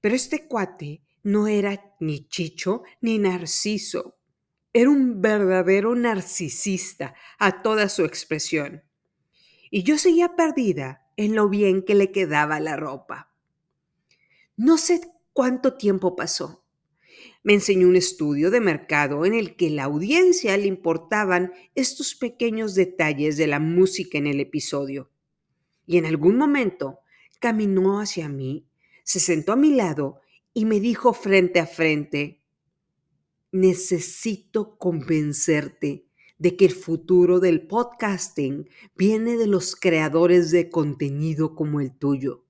pero 0.00 0.14
este 0.14 0.48
cuate 0.48 1.02
no 1.22 1.46
era 1.46 1.94
ni 2.00 2.26
Chicho 2.26 2.82
ni 3.00 3.18
Narciso. 3.18 4.16
Era 4.72 4.90
un 4.90 5.20
verdadero 5.20 5.94
narcisista 5.94 7.14
a 7.38 7.62
toda 7.62 7.88
su 7.88 8.04
expresión. 8.04 8.82
Y 9.76 9.82
yo 9.82 9.98
seguía 9.98 10.36
perdida 10.36 11.06
en 11.18 11.34
lo 11.34 11.50
bien 11.50 11.82
que 11.82 11.94
le 11.94 12.10
quedaba 12.10 12.60
la 12.60 12.76
ropa. 12.76 13.30
No 14.56 14.78
sé 14.78 15.02
cuánto 15.34 15.74
tiempo 15.74 16.16
pasó. 16.16 16.64
Me 17.42 17.52
enseñó 17.52 17.86
un 17.86 17.96
estudio 17.96 18.50
de 18.50 18.60
mercado 18.60 19.26
en 19.26 19.34
el 19.34 19.54
que 19.54 19.68
la 19.68 19.84
audiencia 19.84 20.56
le 20.56 20.66
importaban 20.66 21.52
estos 21.74 22.14
pequeños 22.14 22.74
detalles 22.74 23.36
de 23.36 23.48
la 23.48 23.60
música 23.60 24.16
en 24.16 24.26
el 24.26 24.40
episodio 24.40 25.10
y 25.84 25.98
en 25.98 26.06
algún 26.06 26.38
momento 26.38 27.00
caminó 27.38 28.00
hacia 28.00 28.30
mí, 28.30 28.66
se 29.04 29.20
sentó 29.20 29.52
a 29.52 29.56
mi 29.56 29.74
lado 29.74 30.22
y 30.54 30.64
me 30.64 30.80
dijo 30.80 31.12
frente 31.12 31.60
a 31.60 31.66
frente, 31.66 32.40
necesito 33.52 34.78
convencerte 34.78 36.05
de 36.38 36.56
que 36.56 36.66
el 36.66 36.72
futuro 36.72 37.40
del 37.40 37.66
podcasting 37.66 38.68
viene 38.96 39.36
de 39.36 39.46
los 39.46 39.74
creadores 39.74 40.50
de 40.50 40.68
contenido 40.68 41.54
como 41.54 41.80
el 41.80 41.92
tuyo. 41.96 42.44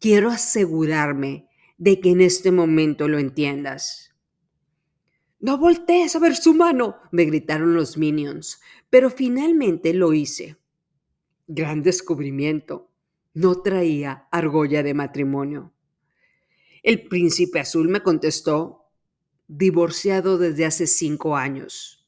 Quiero 0.00 0.30
asegurarme 0.30 1.48
de 1.78 2.00
que 2.00 2.10
en 2.10 2.20
este 2.20 2.52
momento 2.52 3.08
lo 3.08 3.18
entiendas. 3.18 4.14
No 5.40 5.58
voltees 5.58 6.14
a 6.16 6.18
ver 6.18 6.36
su 6.36 6.54
mano, 6.54 6.96
me 7.10 7.24
gritaron 7.24 7.74
los 7.74 7.96
minions, 7.98 8.60
pero 8.90 9.10
finalmente 9.10 9.92
lo 9.92 10.12
hice. 10.12 10.56
Gran 11.46 11.82
descubrimiento. 11.82 12.90
No 13.34 13.60
traía 13.62 14.28
argolla 14.30 14.82
de 14.82 14.94
matrimonio. 14.94 15.74
El 16.82 17.08
príncipe 17.08 17.60
azul 17.60 17.88
me 17.88 18.02
contestó, 18.02 18.90
divorciado 19.48 20.38
desde 20.38 20.64
hace 20.64 20.86
cinco 20.86 21.36
años. 21.36 22.03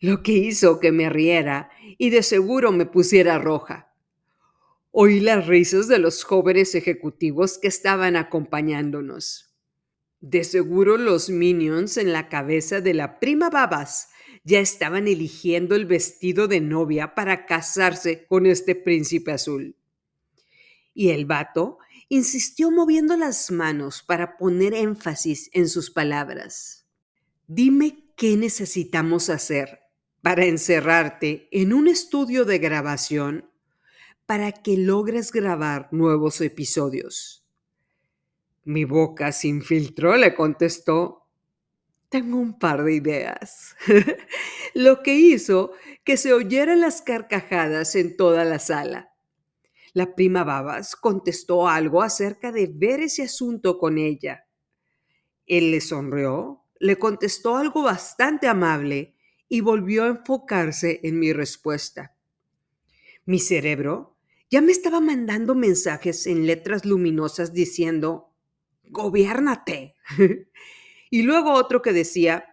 Lo 0.00 0.22
que 0.22 0.32
hizo 0.32 0.78
que 0.78 0.92
me 0.92 1.10
riera 1.10 1.70
y 1.98 2.10
de 2.10 2.22
seguro 2.22 2.70
me 2.70 2.86
pusiera 2.86 3.38
roja. 3.38 3.92
Oí 4.92 5.18
las 5.18 5.48
risas 5.48 5.88
de 5.88 5.98
los 5.98 6.22
jóvenes 6.22 6.76
ejecutivos 6.76 7.58
que 7.58 7.66
estaban 7.66 8.14
acompañándonos. 8.14 9.56
De 10.20 10.44
seguro 10.44 10.98
los 10.98 11.30
minions 11.30 11.96
en 11.96 12.12
la 12.12 12.28
cabeza 12.28 12.80
de 12.80 12.94
la 12.94 13.18
prima 13.18 13.50
Babas 13.50 14.08
ya 14.44 14.60
estaban 14.60 15.08
eligiendo 15.08 15.74
el 15.74 15.84
vestido 15.84 16.46
de 16.46 16.60
novia 16.60 17.16
para 17.16 17.44
casarse 17.44 18.24
con 18.26 18.46
este 18.46 18.76
príncipe 18.76 19.32
azul. 19.32 19.76
Y 20.94 21.10
el 21.10 21.26
vato 21.26 21.78
insistió 22.08 22.70
moviendo 22.70 23.16
las 23.16 23.50
manos 23.50 24.04
para 24.04 24.36
poner 24.36 24.74
énfasis 24.74 25.50
en 25.52 25.68
sus 25.68 25.90
palabras. 25.90 26.86
Dime 27.48 28.12
qué 28.16 28.36
necesitamos 28.36 29.28
hacer 29.28 29.87
para 30.22 30.44
encerrarte 30.44 31.48
en 31.52 31.72
un 31.72 31.88
estudio 31.88 32.44
de 32.44 32.58
grabación 32.58 33.50
para 34.26 34.52
que 34.52 34.76
logres 34.76 35.32
grabar 35.32 35.88
nuevos 35.90 36.40
episodios. 36.40 37.46
Mi 38.64 38.84
boca 38.84 39.32
sin 39.32 39.62
filtro 39.62 40.16
le 40.16 40.34
contestó, 40.34 41.28
tengo 42.10 42.38
un 42.38 42.58
par 42.58 42.84
de 42.84 42.94
ideas. 42.94 43.76
Lo 44.74 45.02
que 45.02 45.14
hizo 45.14 45.72
que 46.04 46.16
se 46.16 46.32
oyeran 46.32 46.80
las 46.80 47.00
carcajadas 47.00 47.94
en 47.94 48.16
toda 48.16 48.44
la 48.44 48.58
sala. 48.58 49.14
La 49.94 50.14
prima 50.14 50.44
Babas 50.44 50.96
contestó 50.96 51.68
algo 51.68 52.02
acerca 52.02 52.52
de 52.52 52.70
ver 52.70 53.00
ese 53.00 53.22
asunto 53.22 53.78
con 53.78 53.98
ella. 53.98 54.46
Él 55.46 55.70
le 55.70 55.80
sonrió, 55.80 56.64
le 56.78 56.96
contestó 56.96 57.56
algo 57.56 57.82
bastante 57.82 58.46
amable 58.46 59.16
y 59.48 59.60
volvió 59.60 60.04
a 60.04 60.08
enfocarse 60.08 61.00
en 61.02 61.18
mi 61.18 61.32
respuesta. 61.32 62.14
Mi 63.24 63.38
cerebro 63.38 64.16
ya 64.50 64.60
me 64.60 64.72
estaba 64.72 65.00
mandando 65.00 65.54
mensajes 65.54 66.26
en 66.26 66.46
letras 66.46 66.84
luminosas 66.84 67.52
diciendo, 67.52 68.32
gobiérnate. 68.84 69.94
Y 71.10 71.22
luego 71.22 71.52
otro 71.52 71.80
que 71.80 71.94
decía, 71.94 72.44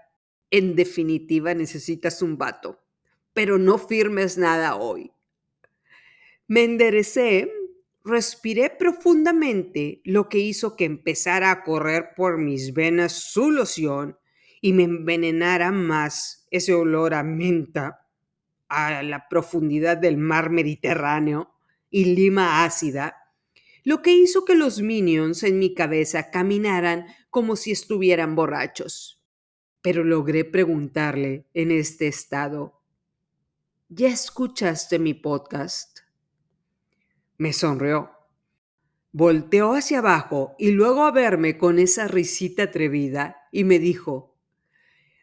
en 0.49 0.77
definitiva 0.77 1.53
necesitas 1.53 2.21
un 2.21 2.37
vato, 2.37 2.81
pero 3.33 3.57
no 3.57 3.77
firmes 3.77 4.37
nada 4.37 4.77
hoy. 4.77 5.11
Me 6.47 6.63
enderecé, 6.63 7.51
respiré 8.05 8.69
profundamente, 8.69 9.99
lo 10.05 10.29
que 10.29 10.37
hizo 10.37 10.77
que 10.77 10.85
empezara 10.85 11.51
a 11.51 11.63
correr 11.63 12.11
por 12.15 12.37
mis 12.37 12.73
venas 12.73 13.11
su 13.11 13.51
loción 13.51 14.17
y 14.65 14.74
me 14.74 14.81
envenenara 14.81 15.72
más 15.72 16.48
ese 16.50 16.74
olor 16.74 17.13
a 17.13 17.22
menta 17.22 18.07
a 18.67 19.03
la 19.03 19.29
profundidad 19.29 19.95
del 19.95 20.17
mar 20.17 20.50
Mediterráneo 20.50 21.51
y 21.91 22.05
lima 22.15 22.65
ácida, 22.65 23.15
lo 23.84 24.01
que 24.01 24.15
hizo 24.15 24.43
que 24.43 24.55
los 24.55 24.81
minions 24.81 25.43
en 25.43 25.60
mi 25.60 25.75
cabeza 25.75 26.31
caminaran 26.31 27.05
como 27.29 27.57
si 27.57 27.69
estuvieran 27.69 28.36
borrachos. 28.36 29.24
Pero 29.84 30.03
logré 30.03 30.45
preguntarle 30.45 31.45
en 31.53 31.69
este 31.69 32.07
estado, 32.07 32.81
¿ya 33.88 34.07
escuchaste 34.07 34.98
mi 34.98 35.13
podcast? 35.13 36.00
Me 37.38 37.53
sonrió. 37.53 38.10
Volteó 39.12 39.75
hacia 39.75 40.00
abajo 40.00 40.55
y 40.57 40.72
luego 40.72 41.03
a 41.03 41.12
verme 41.12 41.60
con 41.60 41.77
esa 41.77 42.07
risita 42.07 42.63
atrevida 42.63 43.48
y 43.51 43.63
me 43.63 43.77
dijo, 43.77 44.35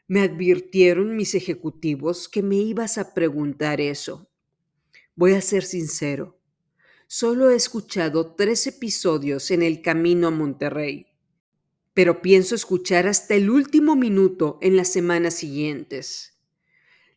me 0.09 0.21
advirtieron 0.21 1.16
mis 1.16 1.35
ejecutivos 1.35 2.28
que 2.28 2.42
me 2.42 2.56
ibas 2.56 2.99
a 2.99 3.14
preguntar 3.14 3.80
eso. 3.80 4.28
Voy 5.14 5.32
a 5.32 5.40
ser 5.40 5.64
sincero, 5.64 6.38
solo 7.06 7.50
he 7.50 7.54
escuchado 7.54 8.35
tres 8.35 8.66
episodios 8.66 9.50
en 9.50 9.62
el 9.62 9.82
camino 9.82 10.28
a 10.28 10.30
Monterrey, 10.30 11.06
pero 11.94 12.23
pienso 12.23 12.54
escuchar 12.54 13.06
hasta 13.06 13.35
el 13.35 13.50
último 13.50 13.97
minuto 13.97 14.59
en 14.62 14.76
las 14.76 14.88
semanas 14.88 15.35
siguientes. 15.35 16.38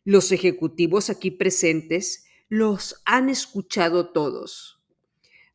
Los 0.04 0.32
ejecutivos 0.32 1.10
aquí 1.10 1.30
presentes 1.30 2.24
los 2.48 3.02
han 3.04 3.28
escuchado 3.28 4.12
todos 4.12 4.76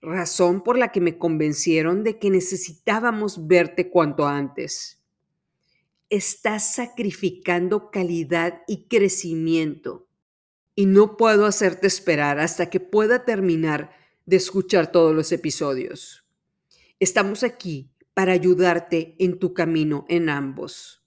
razón 0.02 0.64
por 0.64 0.78
la 0.78 0.92
que 0.92 1.00
me 1.00 1.18
convencieron 1.18 2.04
de 2.04 2.18
que 2.18 2.30
necesitábamos 2.30 3.48
verte 3.48 3.90
cuanto 3.90 4.28
antes. 4.28 5.01
Estás 6.12 6.76
sacrificando 6.76 7.90
calidad 7.90 8.62
y 8.68 8.88
crecimiento 8.88 10.08
y 10.76 10.86
no 10.86 11.18
puedo 11.18 11.48
hacerte 11.48 11.88
esperar 11.88 12.40
hasta 12.40 12.70
que 12.70 12.80
pueda 12.80 13.26
terminar 13.26 13.96
de 14.28 14.36
escuchar 14.36 14.92
todos 14.92 15.16
los 15.16 15.32
episodios. 15.32 16.24
Estamos 17.00 17.42
aquí 17.44 17.92
para 18.14 18.34
ayudarte 18.34 19.16
en 19.18 19.40
tu 19.40 19.56
camino 19.56 20.06
en 20.08 20.30
ambos. 20.30 21.04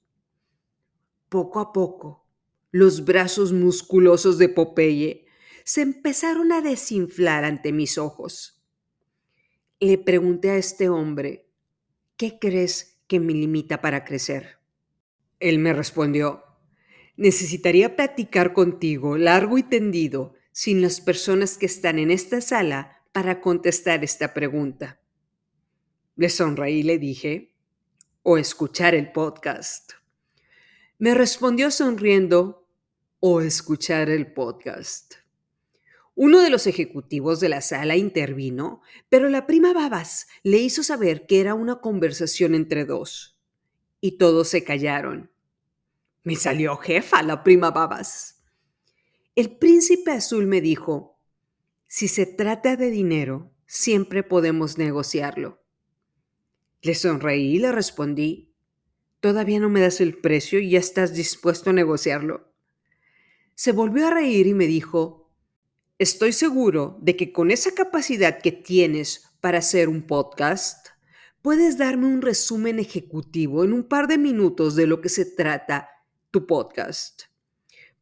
Poco 1.28 1.60
a 1.60 1.72
poco, 1.72 2.26
los 2.72 3.04
brazos 3.04 3.52
musculosos 3.52 4.38
de 4.38 4.48
Popeye 4.48 5.26
se 5.62 5.82
empezaron 5.82 6.50
a 6.50 6.60
desinflar 6.60 7.44
ante 7.44 7.72
mis 7.72 7.98
ojos 7.98 8.54
le 9.84 9.98
pregunté 9.98 10.50
a 10.50 10.56
este 10.56 10.88
hombre, 10.88 11.46
¿qué 12.16 12.38
crees 12.38 13.02
que 13.06 13.20
me 13.20 13.34
limita 13.34 13.82
para 13.82 14.04
crecer? 14.04 14.58
Él 15.40 15.58
me 15.58 15.72
respondió, 15.72 16.44
necesitaría 17.16 17.96
platicar 17.96 18.52
contigo 18.52 19.16
largo 19.18 19.58
y 19.58 19.62
tendido 19.62 20.34
sin 20.52 20.82
las 20.82 21.00
personas 21.00 21.58
que 21.58 21.66
están 21.66 21.98
en 21.98 22.10
esta 22.10 22.40
sala 22.40 23.02
para 23.12 23.40
contestar 23.40 24.04
esta 24.04 24.34
pregunta. 24.34 25.00
Le 26.16 26.28
sonreí 26.28 26.80
y 26.80 26.82
le 26.82 26.98
dije, 26.98 27.54
o 28.22 28.38
escuchar 28.38 28.94
el 28.94 29.12
podcast. 29.12 29.92
Me 30.98 31.14
respondió 31.14 31.70
sonriendo, 31.70 32.68
o 33.20 33.40
escuchar 33.40 34.10
el 34.10 34.32
podcast. 34.32 35.14
Uno 36.14 36.40
de 36.40 36.50
los 36.50 36.66
ejecutivos 36.66 37.40
de 37.40 37.48
la 37.48 37.60
sala 37.60 37.96
intervino, 37.96 38.82
pero 39.08 39.28
la 39.28 39.46
prima 39.46 39.72
Babas 39.72 40.28
le 40.42 40.58
hizo 40.58 40.82
saber 40.82 41.26
que 41.26 41.40
era 41.40 41.54
una 41.54 41.80
conversación 41.80 42.54
entre 42.54 42.84
dos. 42.84 43.33
Y 44.04 44.18
todos 44.18 44.48
se 44.48 44.64
callaron. 44.64 45.30
Me 46.24 46.36
salió 46.36 46.76
jefa 46.76 47.22
la 47.22 47.42
prima 47.42 47.70
Babas. 47.70 48.44
El 49.34 49.56
príncipe 49.56 50.10
azul 50.10 50.46
me 50.46 50.60
dijo, 50.60 51.18
si 51.88 52.08
se 52.08 52.26
trata 52.26 52.76
de 52.76 52.90
dinero, 52.90 53.50
siempre 53.66 54.22
podemos 54.22 54.76
negociarlo. 54.76 55.64
Le 56.82 56.94
sonreí 56.94 57.54
y 57.54 57.58
le 57.60 57.72
respondí, 57.72 58.52
todavía 59.20 59.58
no 59.58 59.70
me 59.70 59.80
das 59.80 60.02
el 60.02 60.18
precio 60.18 60.58
y 60.58 60.68
ya 60.68 60.80
estás 60.80 61.14
dispuesto 61.14 61.70
a 61.70 61.72
negociarlo. 61.72 62.52
Se 63.54 63.72
volvió 63.72 64.08
a 64.08 64.10
reír 64.10 64.46
y 64.46 64.52
me 64.52 64.66
dijo, 64.66 65.32
Estoy 65.96 66.34
seguro 66.34 66.98
de 67.00 67.16
que 67.16 67.32
con 67.32 67.50
esa 67.50 67.72
capacidad 67.72 68.38
que 68.42 68.52
tienes 68.52 69.30
para 69.40 69.60
hacer 69.60 69.88
un 69.88 70.02
podcast, 70.02 70.83
puedes 71.44 71.76
darme 71.76 72.06
un 72.06 72.22
resumen 72.22 72.78
ejecutivo 72.78 73.64
en 73.64 73.74
un 73.74 73.84
par 73.84 74.08
de 74.08 74.16
minutos 74.16 74.76
de 74.76 74.86
lo 74.86 75.02
que 75.02 75.10
se 75.10 75.26
trata 75.26 75.90
tu 76.30 76.46
podcast. 76.46 77.24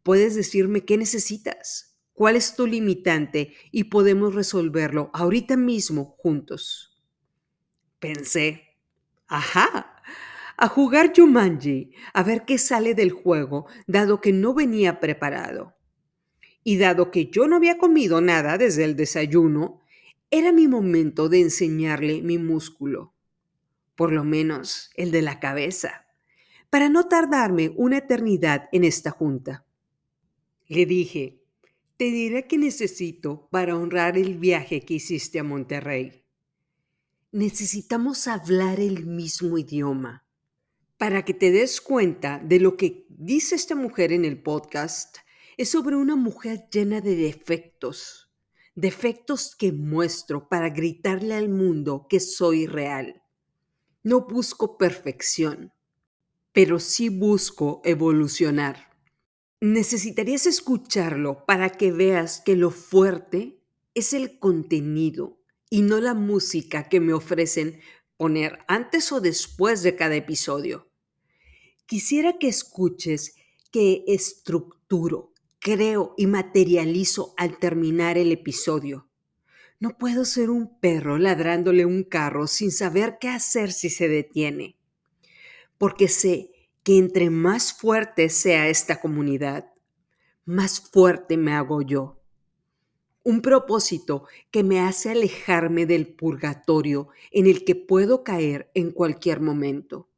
Puedes 0.05 0.37
decirme 0.37 0.85
qué 0.85 0.97
necesitas, 0.97 1.99
cuál 2.13 2.37
es 2.37 2.55
tu 2.55 2.69
limitante 2.69 3.53
y 3.73 3.85
podemos 3.85 4.37
resolverlo 4.37 5.11
ahorita 5.13 5.57
mismo 5.57 6.15
juntos. 6.19 7.03
Pensé, 7.99 8.77
ajá, 9.27 9.97
a 10.57 10.69
jugar 10.69 11.13
Jumanji, 11.13 11.91
a 12.15 12.23
ver 12.23 12.45
qué 12.45 12.59
sale 12.59 12.95
del 12.95 13.11
juego, 13.11 13.67
dado 13.89 14.21
que 14.21 14.33
no 14.33 14.55
venía 14.55 15.01
preparado. 15.01 15.75
Y 16.63 16.79
dado 16.79 17.11
que 17.11 17.27
yo 17.27 17.49
no 17.49 17.57
había 17.57 17.77
comido 17.77 18.21
nada 18.21 18.57
desde 18.57 18.85
el 18.85 18.95
desayuno, 18.95 19.81
era 20.31 20.53
mi 20.53 20.69
momento 20.69 21.29
de 21.29 21.41
enseñarle 21.41 22.23
mi 22.23 22.39
músculo, 22.39 23.12
por 23.95 24.13
lo 24.13 24.25
menos 24.25 24.91
el 24.97 25.11
de 25.11 25.23
la 25.23 25.41
cabeza, 25.41 26.07
para 26.71 26.89
no 26.89 27.09
tardarme 27.09 27.73
una 27.77 27.99
eternidad 27.99 28.69
en 28.73 28.85
esta 28.85 29.11
junta. 29.11 29.67
Le 30.69 30.87
dije, 30.87 31.43
te 31.97 32.05
diré 32.07 32.47
que 32.47 32.59
necesito 32.59 33.49
para 33.51 33.77
honrar 33.77 34.17
el 34.19 34.39
viaje 34.39 34.81
que 34.81 34.95
hiciste 34.95 35.39
a 35.39 35.45
Monterrey. 35.45 36.25
Necesitamos 37.31 38.27
hablar 38.27 38.81
el 38.81 39.07
mismo 39.07 39.59
idioma. 39.59 40.27
Para 40.99 41.25
que 41.25 41.35
te 41.35 41.51
des 41.51 41.81
cuenta 41.81 42.41
de 42.45 42.59
lo 42.59 42.77
que 42.77 43.07
dice 43.09 43.55
esta 43.55 43.75
mujer 43.75 44.13
en 44.13 44.25
el 44.25 44.43
podcast, 44.43 45.19
es 45.57 45.69
sobre 45.69 45.97
una 45.97 46.17
mujer 46.17 46.69
llena 46.73 47.01
de 47.01 47.15
defectos, 47.15 48.33
defectos 48.75 49.55
que 49.55 49.73
muestro 49.73 50.49
para 50.49 50.71
gritarle 50.71 51.35
al 51.35 51.49
mundo 51.51 52.07
que 52.09 52.19
soy 52.21 52.67
real. 52.67 53.22
No 54.05 54.23
busco 54.27 54.79
perfección, 54.79 55.73
pero 56.53 56.81
sí 56.81 57.09
busco 57.09 57.81
evolucionar. 57.85 58.91
Necesitarías 59.61 60.47
escucharlo 60.47 61.47
para 61.47 61.71
que 61.71 61.93
veas 61.93 62.41
que 62.41 62.57
lo 62.57 62.73
fuerte 62.73 63.63
es 63.95 64.13
el 64.13 64.41
contenido 64.41 65.39
y 65.71 65.83
no 65.83 66.01
la 66.01 66.15
música 66.15 66.89
que 66.89 66.99
me 66.99 67.13
ofrecen 67.13 67.81
poner 68.17 68.59
antes 68.67 69.13
o 69.13 69.21
después 69.21 69.85
de 69.85 69.95
cada 69.95 70.17
episodio. 70.17 70.91
Quisiera 71.87 72.39
que 72.39 72.49
escuches 72.49 73.37
que 73.71 74.03
estructuro, 74.09 75.33
creo 75.61 76.15
y 76.17 76.27
materializo 76.27 77.35
al 77.37 77.61
terminar 77.61 78.19
el 78.19 78.33
episodio. 78.33 79.12
No 79.83 79.99
puedo 79.99 80.25
ser 80.25 80.49
un 80.49 80.79
perro 80.79 81.19
ladrándole 81.19 81.85
un 81.85 82.05
carro 82.05 82.47
sin 82.47 82.71
saber 82.71 83.19
qué 83.21 83.29
hacer 83.29 83.73
si 83.73 83.91
se 83.91 84.07
detiene, 84.07 84.77
porque 85.77 86.07
sé 86.07 86.53
que 86.85 86.99
entre 86.99 87.31
más 87.31 87.73
fuerte 87.73 88.29
sea 88.29 88.69
esta 88.69 89.01
comunidad, 89.01 89.73
más 90.45 90.79
fuerte 90.79 91.37
me 91.37 91.53
hago 91.53 91.83
yo. 91.83 92.23
Un 93.25 93.43
propósito 93.43 94.29
que 94.53 94.63
me 94.63 94.79
hace 94.79 95.11
alejarme 95.11 95.85
del 95.85 96.07
purgatorio 96.07 97.09
en 97.33 97.49
el 97.49 97.65
que 97.65 97.75
puedo 97.75 98.23
caer 98.23 98.71
en 98.75 98.93
cualquier 98.93 99.41
momento. 99.41 100.09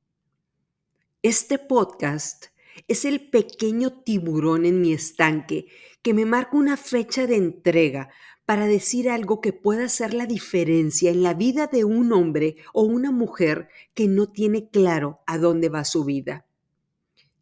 Este 1.23 1.59
podcast 1.59 2.49
es 2.87 3.07
el 3.07 3.31
pequeño 3.31 4.03
tiburón 4.03 4.67
en 4.67 4.83
mi 4.83 4.93
estanque 4.93 5.69
que 6.03 6.13
me 6.13 6.27
marca 6.27 6.59
una 6.59 6.77
fecha 6.77 7.27
de 7.27 7.37
entrega 7.37 8.11
para 8.47 8.67
decir 8.67 9.09
algo 9.09 9.41
que 9.41 9.53
pueda 9.53 9.85
hacer 9.85 10.13
la 10.13 10.27
diferencia 10.27 11.11
en 11.11 11.23
la 11.23 11.35
vida 11.35 11.67
de 11.67 11.85
un 11.85 12.13
hombre 12.13 12.57
o 12.73 12.83
una 12.83 13.11
mujer 13.11 13.69
que 13.95 14.07
no 14.07 14.31
tiene 14.31 14.69
claro 14.69 15.21
a 15.27 15.39
dónde 15.39 15.69
va 15.69 15.85
su 15.85 16.05
vida. 16.05 16.47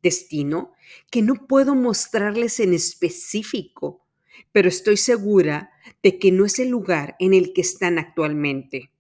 Destino 0.03 0.73
que 1.11 1.23
no 1.23 1.47
puedo 1.47 1.75
mostrarles 1.75 2.61
en 2.61 2.75
específico, 2.75 4.07
pero 4.53 4.69
estoy 4.69 4.97
segura 4.97 5.71
de 6.03 6.19
que 6.19 6.31
no 6.31 6.45
es 6.45 6.59
el 6.59 6.69
lugar 6.69 7.17
en 7.19 7.35
el 7.35 7.53
que 7.53 7.61
están 7.61 7.99
actualmente. 7.99 8.91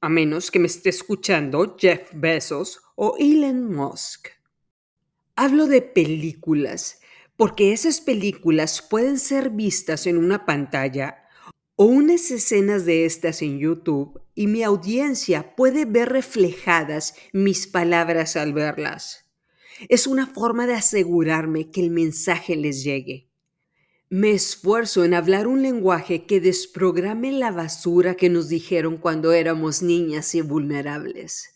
A 0.00 0.08
menos 0.08 0.50
que 0.50 0.58
me 0.58 0.66
esté 0.66 0.90
escuchando 0.90 1.76
Jeff 1.78 2.10
Bezos 2.14 2.80
o 2.94 3.16
Elon 3.18 3.72
Musk. 3.72 4.28
Hablo 5.36 5.66
de 5.66 5.82
películas, 5.82 6.99
porque 7.40 7.72
esas 7.72 8.02
películas 8.02 8.82
pueden 8.82 9.18
ser 9.18 9.48
vistas 9.48 10.06
en 10.06 10.18
una 10.18 10.44
pantalla 10.44 11.22
o 11.74 11.86
unas 11.86 12.30
escenas 12.30 12.84
de 12.84 13.06
estas 13.06 13.40
en 13.40 13.58
YouTube 13.58 14.20
y 14.34 14.46
mi 14.46 14.62
audiencia 14.62 15.56
puede 15.56 15.86
ver 15.86 16.10
reflejadas 16.10 17.14
mis 17.32 17.66
palabras 17.66 18.36
al 18.36 18.52
verlas. 18.52 19.24
Es 19.88 20.06
una 20.06 20.26
forma 20.26 20.66
de 20.66 20.74
asegurarme 20.74 21.70
que 21.70 21.80
el 21.80 21.88
mensaje 21.88 22.56
les 22.56 22.84
llegue. 22.84 23.30
Me 24.10 24.32
esfuerzo 24.32 25.06
en 25.06 25.14
hablar 25.14 25.46
un 25.46 25.62
lenguaje 25.62 26.26
que 26.26 26.42
desprograme 26.42 27.32
la 27.32 27.52
basura 27.52 28.16
que 28.16 28.28
nos 28.28 28.50
dijeron 28.50 28.98
cuando 28.98 29.32
éramos 29.32 29.80
niñas 29.80 30.34
y 30.34 30.42
vulnerables. 30.42 31.54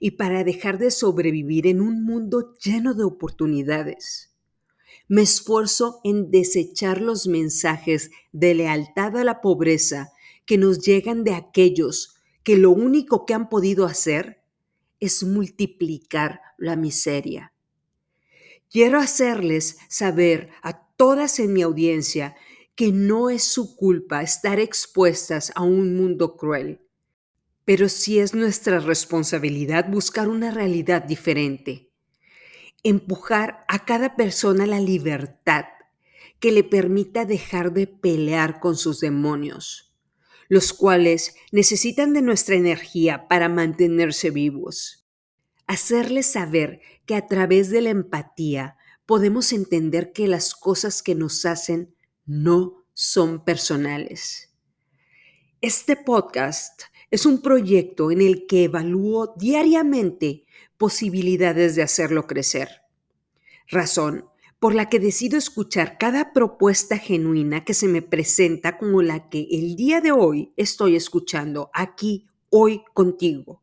Y 0.00 0.12
para 0.16 0.42
dejar 0.42 0.78
de 0.78 0.90
sobrevivir 0.90 1.68
en 1.68 1.80
un 1.80 2.04
mundo 2.04 2.56
lleno 2.58 2.94
de 2.94 3.04
oportunidades. 3.04 4.31
Me 5.08 5.22
esfuerzo 5.22 6.00
en 6.04 6.30
desechar 6.30 7.00
los 7.00 7.26
mensajes 7.26 8.10
de 8.32 8.54
lealtad 8.54 9.16
a 9.16 9.24
la 9.24 9.40
pobreza 9.40 10.12
que 10.46 10.58
nos 10.58 10.80
llegan 10.80 11.24
de 11.24 11.34
aquellos 11.34 12.16
que 12.42 12.56
lo 12.56 12.70
único 12.70 13.26
que 13.26 13.34
han 13.34 13.48
podido 13.48 13.86
hacer 13.86 14.42
es 15.00 15.22
multiplicar 15.22 16.40
la 16.58 16.76
miseria. 16.76 17.52
Quiero 18.70 18.98
hacerles 18.98 19.78
saber 19.88 20.50
a 20.62 20.86
todas 20.96 21.38
en 21.40 21.52
mi 21.52 21.62
audiencia 21.62 22.36
que 22.74 22.90
no 22.90 23.28
es 23.28 23.44
su 23.44 23.76
culpa 23.76 24.22
estar 24.22 24.58
expuestas 24.58 25.52
a 25.54 25.62
un 25.62 25.96
mundo 25.96 26.36
cruel, 26.36 26.80
pero 27.64 27.88
sí 27.88 28.18
es 28.18 28.34
nuestra 28.34 28.80
responsabilidad 28.80 29.88
buscar 29.90 30.28
una 30.28 30.50
realidad 30.50 31.02
diferente, 31.02 31.91
empujar 32.82 33.64
a 33.68 33.84
cada 33.84 34.16
persona 34.16 34.66
la 34.66 34.80
libertad 34.80 35.64
que 36.40 36.52
le 36.52 36.64
permita 36.64 37.24
dejar 37.24 37.72
de 37.72 37.86
pelear 37.86 38.58
con 38.58 38.76
sus 38.76 39.00
demonios, 39.00 39.94
los 40.48 40.72
cuales 40.72 41.36
necesitan 41.52 42.12
de 42.12 42.22
nuestra 42.22 42.56
energía 42.56 43.28
para 43.28 43.48
mantenerse 43.48 44.30
vivos. 44.30 45.06
Hacerles 45.66 46.26
saber 46.26 46.80
que 47.06 47.14
a 47.14 47.26
través 47.28 47.70
de 47.70 47.80
la 47.80 47.90
empatía 47.90 48.76
podemos 49.06 49.52
entender 49.52 50.12
que 50.12 50.26
las 50.26 50.54
cosas 50.54 51.02
que 51.02 51.14
nos 51.14 51.46
hacen 51.46 51.94
no 52.26 52.84
son 52.92 53.44
personales. 53.44 54.52
Este 55.60 55.94
podcast 55.94 56.82
es 57.12 57.24
un 57.24 57.40
proyecto 57.40 58.10
en 58.10 58.20
el 58.20 58.46
que 58.46 58.64
evalúo 58.64 59.34
diariamente 59.36 60.44
posibilidades 60.82 61.76
de 61.76 61.82
hacerlo 61.84 62.26
crecer. 62.26 62.82
Razón 63.68 64.24
por 64.58 64.74
la 64.74 64.88
que 64.88 64.98
decido 64.98 65.38
escuchar 65.38 65.96
cada 65.96 66.32
propuesta 66.32 66.98
genuina 66.98 67.64
que 67.64 67.72
se 67.72 67.86
me 67.86 68.02
presenta 68.02 68.78
como 68.78 69.00
la 69.00 69.28
que 69.28 69.46
el 69.52 69.76
día 69.76 70.00
de 70.00 70.10
hoy 70.10 70.52
estoy 70.56 70.96
escuchando 70.96 71.70
aquí, 71.72 72.26
hoy 72.50 72.82
contigo 72.94 73.62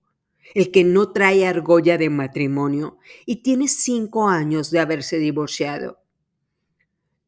el 0.55 0.71
que 0.71 0.85
no 0.85 1.11
trae 1.11 1.45
argolla 1.45 1.97
de 1.97 2.09
matrimonio 2.09 2.99
y 3.25 3.43
tiene 3.43 3.67
cinco 3.67 4.29
años 4.29 4.71
de 4.71 4.79
haberse 4.79 5.19
divorciado. 5.19 5.99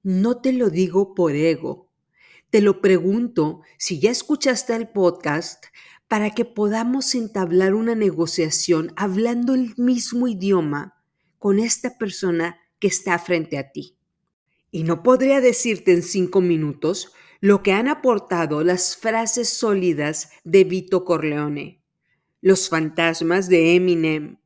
No 0.03 0.39
te 0.39 0.53
lo 0.53 0.69
digo 0.69 1.13
por 1.13 1.35
ego, 1.35 1.91
te 2.49 2.61
lo 2.61 2.79
pregunto 2.79 3.59
si 3.77 3.99
ya 3.99 4.09
escuchaste 4.09 4.73
el 4.73 4.87
podcast 4.87 5.65
para 6.11 6.31
que 6.31 6.43
podamos 6.43 7.15
entablar 7.15 7.73
una 7.73 7.95
negociación 7.95 8.91
hablando 8.97 9.53
el 9.53 9.73
mismo 9.77 10.27
idioma 10.27 11.01
con 11.39 11.57
esta 11.57 11.97
persona 11.97 12.59
que 12.79 12.89
está 12.89 13.17
frente 13.17 13.57
a 13.57 13.71
ti. 13.71 13.95
Y 14.71 14.83
no 14.83 15.03
podría 15.03 15.39
decirte 15.39 15.93
en 15.93 16.03
cinco 16.03 16.41
minutos 16.41 17.13
lo 17.39 17.63
que 17.63 17.71
han 17.71 17.87
aportado 17.87 18.61
las 18.61 18.97
frases 18.97 19.47
sólidas 19.47 20.31
de 20.43 20.65
Vito 20.65 21.05
Corleone 21.05 21.81
los 22.41 22.67
fantasmas 22.67 23.47
de 23.47 23.75
Eminem, 23.75 24.37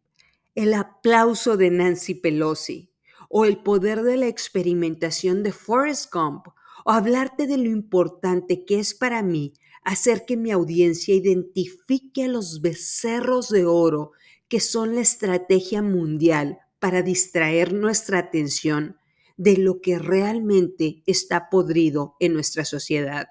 el 0.54 0.74
aplauso 0.74 1.58
de 1.58 1.72
Nancy 1.72 2.14
Pelosi 2.14 2.92
o 3.28 3.46
el 3.46 3.64
poder 3.64 4.04
de 4.04 4.18
la 4.18 4.28
experimentación 4.28 5.42
de 5.42 5.52
Forrest 5.52 6.14
Gump 6.14 6.46
o 6.84 6.92
hablarte 6.92 7.48
de 7.48 7.58
lo 7.58 7.72
importante 7.72 8.66
que 8.66 8.78
es 8.78 8.94
para 8.94 9.24
mí 9.24 9.54
hacer 9.86 10.26
que 10.26 10.36
mi 10.36 10.52
audiencia 10.52 11.16
identifique 11.16 12.26
a 12.26 12.28
los 12.28 12.62
becerros 12.62 13.50
de 13.50 13.66
oro 13.66 14.12
que 14.48 14.60
son 14.60 14.96
la 14.96 15.02
estrategia 15.02 15.82
mundial 15.82 16.60
para 16.80 17.02
distraer 17.02 17.74
nuestra 17.74 18.20
atención 18.20 18.98
de 19.38 19.58
lo 19.58 19.82
que 19.82 20.00
realmente 20.00 21.04
está 21.06 21.50
podrido 21.50 22.16
en 22.20 22.34
nuestra 22.34 22.66
sociedad. 22.66 23.28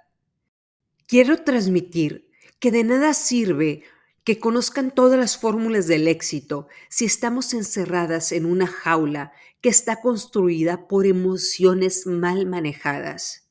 Quiero 1.06 1.42
transmitir 1.42 2.30
que 2.60 2.70
de 2.70 2.84
nada 2.84 3.14
sirve 3.14 3.82
que 4.22 4.38
conozcan 4.38 4.94
todas 4.94 5.18
las 5.18 5.36
fórmulas 5.36 5.86
del 5.86 6.08
éxito 6.08 6.68
si 6.88 7.04
estamos 7.04 7.52
encerradas 7.52 8.32
en 8.32 8.46
una 8.46 8.66
jaula 8.66 9.32
que 9.60 9.68
está 9.68 10.00
construida 10.00 10.88
por 10.88 11.06
emociones 11.06 12.06
mal 12.06 12.46
manejadas. 12.46 13.43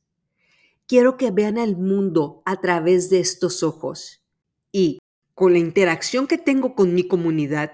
Quiero 0.94 1.18
que 1.18 1.32
vean 1.32 1.58
al 1.58 1.76
mundo 1.76 2.44
a 2.46 2.62
través 2.62 3.10
de 3.10 3.20
estos 3.20 3.64
ojos 3.64 4.22
y, 4.72 5.00
con 5.34 5.54
la 5.54 5.58
interacción 5.58 6.28
que 6.28 6.38
tengo 6.38 6.76
con 6.76 6.94
mi 6.94 7.08
comunidad, 7.08 7.72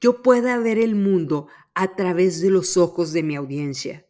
yo 0.00 0.22
pueda 0.22 0.58
ver 0.58 0.78
el 0.78 0.94
mundo 0.94 1.48
a 1.74 1.94
través 1.94 2.40
de 2.40 2.48
los 2.48 2.78
ojos 2.78 3.12
de 3.12 3.22
mi 3.22 3.36
audiencia. 3.36 4.06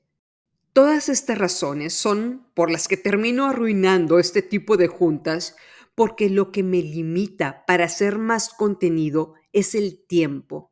Todas 0.73 1.09
estas 1.09 1.37
razones 1.37 1.95
son 1.95 2.47
por 2.55 2.71
las 2.71 2.87
que 2.87 2.97
termino 2.97 3.47
arruinando 3.47 4.21
este 4.21 4.40
tipo 4.40 4.77
de 4.77 4.87
juntas 4.87 5.57
porque 5.97 6.31
lo 6.31 6.53
que 6.53 6.62
me 6.62 6.81
limita 6.81 7.64
para 7.67 7.87
hacer 7.87 8.19
más 8.19 8.51
contenido 8.51 9.35
es 9.53 9.75
el 9.75 9.99
tiempo. 10.07 10.71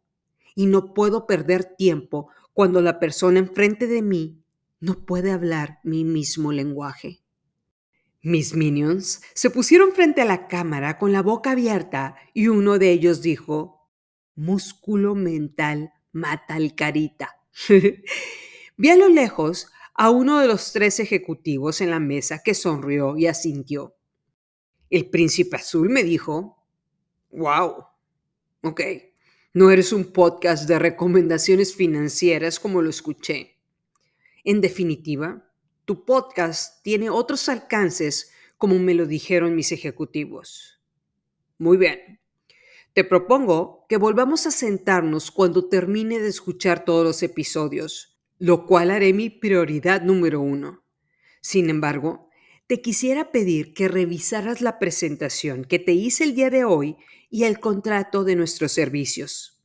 Y 0.54 0.66
no 0.66 0.94
puedo 0.94 1.26
perder 1.26 1.64
tiempo 1.64 2.28
cuando 2.52 2.80
la 2.80 3.00
persona 3.00 3.40
enfrente 3.40 3.88
de 3.88 4.02
mí 4.02 4.44
no 4.78 5.04
puede 5.04 5.32
hablar 5.32 5.80
mi 5.82 6.04
mismo 6.04 6.52
lenguaje. 6.52 7.21
Mis 8.24 8.54
minions 8.54 9.20
se 9.34 9.50
pusieron 9.50 9.92
frente 9.92 10.22
a 10.22 10.24
la 10.24 10.46
cámara 10.46 10.96
con 10.96 11.10
la 11.10 11.22
boca 11.22 11.50
abierta 11.50 12.14
y 12.32 12.46
uno 12.46 12.78
de 12.78 12.92
ellos 12.92 13.20
dijo, 13.20 13.90
músculo 14.36 15.16
mental 15.16 15.92
mata 16.12 16.54
al 16.54 16.76
carita. 16.76 17.36
Vi 18.76 18.88
a 18.88 18.96
lo 18.96 19.08
lejos 19.08 19.66
a 19.94 20.10
uno 20.10 20.38
de 20.38 20.46
los 20.46 20.72
tres 20.72 21.00
ejecutivos 21.00 21.80
en 21.80 21.90
la 21.90 21.98
mesa 21.98 22.42
que 22.44 22.54
sonrió 22.54 23.16
y 23.16 23.26
asintió. 23.26 23.96
El 24.88 25.10
príncipe 25.10 25.56
azul 25.56 25.90
me 25.90 26.04
dijo, 26.04 26.64
wow, 27.32 27.86
ok, 28.62 28.80
no 29.52 29.70
eres 29.72 29.92
un 29.92 30.12
podcast 30.12 30.68
de 30.68 30.78
recomendaciones 30.78 31.74
financieras 31.74 32.60
como 32.60 32.82
lo 32.82 32.90
escuché. 32.90 33.58
En 34.44 34.60
definitiva, 34.60 35.51
tu 35.84 36.04
podcast 36.04 36.82
tiene 36.82 37.10
otros 37.10 37.48
alcances 37.48 38.30
como 38.58 38.78
me 38.78 38.94
lo 38.94 39.06
dijeron 39.06 39.56
mis 39.56 39.72
ejecutivos. 39.72 40.80
Muy 41.58 41.76
bien. 41.76 42.20
Te 42.92 43.04
propongo 43.04 43.86
que 43.88 43.96
volvamos 43.96 44.46
a 44.46 44.50
sentarnos 44.50 45.30
cuando 45.30 45.68
termine 45.68 46.18
de 46.18 46.28
escuchar 46.28 46.84
todos 46.84 47.04
los 47.04 47.22
episodios, 47.22 48.20
lo 48.38 48.66
cual 48.66 48.90
haré 48.90 49.12
mi 49.12 49.30
prioridad 49.30 50.02
número 50.02 50.40
uno. 50.40 50.84
Sin 51.40 51.70
embargo, 51.70 52.28
te 52.66 52.80
quisiera 52.80 53.32
pedir 53.32 53.74
que 53.74 53.88
revisaras 53.88 54.60
la 54.60 54.78
presentación 54.78 55.64
que 55.64 55.78
te 55.78 55.92
hice 55.92 56.24
el 56.24 56.34
día 56.34 56.50
de 56.50 56.64
hoy 56.64 56.96
y 57.30 57.44
el 57.44 57.60
contrato 57.60 58.24
de 58.24 58.36
nuestros 58.36 58.72
servicios. 58.72 59.62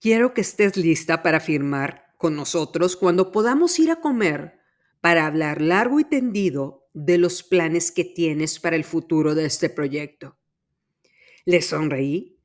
Quiero 0.00 0.34
que 0.34 0.42
estés 0.42 0.76
lista 0.76 1.22
para 1.22 1.40
firmar 1.40 2.14
con 2.16 2.36
nosotros 2.36 2.96
cuando 2.96 3.32
podamos 3.32 3.78
ir 3.78 3.90
a 3.90 4.00
comer 4.00 4.60
para 5.00 5.26
hablar 5.26 5.60
largo 5.60 6.00
y 6.00 6.04
tendido 6.04 6.88
de 6.94 7.18
los 7.18 7.42
planes 7.42 7.92
que 7.92 8.04
tienes 8.04 8.58
para 8.58 8.76
el 8.76 8.84
futuro 8.84 9.34
de 9.34 9.44
este 9.46 9.68
proyecto. 9.68 10.38
Le 11.44 11.62
sonreí, 11.62 12.40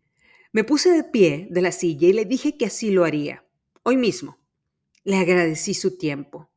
me 0.52 0.64
puse 0.64 0.92
de 0.92 1.04
pie 1.04 1.48
de 1.50 1.62
la 1.62 1.72
silla 1.72 2.08
y 2.08 2.14
le 2.14 2.26
dije 2.26 2.58
que 2.58 2.66
así 2.66 2.92
lo 2.92 3.06
haría, 3.06 3.46
hoy 3.84 3.98
mismo. 3.98 4.38
Le 5.04 5.18
agradecí 5.18 5.74
su 5.74 5.98
tiempo. 5.98 6.52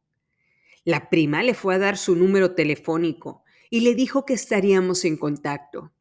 La 0.85 1.09
prima 1.09 1.43
le 1.43 1.55
fue 1.55 1.75
a 1.75 1.79
dar 1.79 1.97
su 1.97 2.15
número 2.17 2.55
telefónico 2.55 3.45
y 3.71 3.81
le 3.81 3.95
dijo 3.95 4.27
que 4.27 4.35
estaríamos 4.35 5.05
en 5.05 5.17
contacto. 5.17 5.93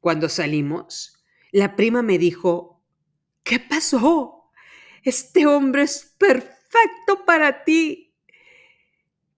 Cuando 0.00 0.28
salimos, 0.28 1.22
la 1.52 1.76
prima 1.76 2.02
me 2.02 2.18
dijo, 2.18 2.82
¿qué 3.42 3.60
pasó? 3.60 4.50
Este 5.02 5.46
hombre 5.46 5.82
es 5.82 6.14
perfecto 6.18 7.24
para 7.24 7.64
ti. 7.64 8.07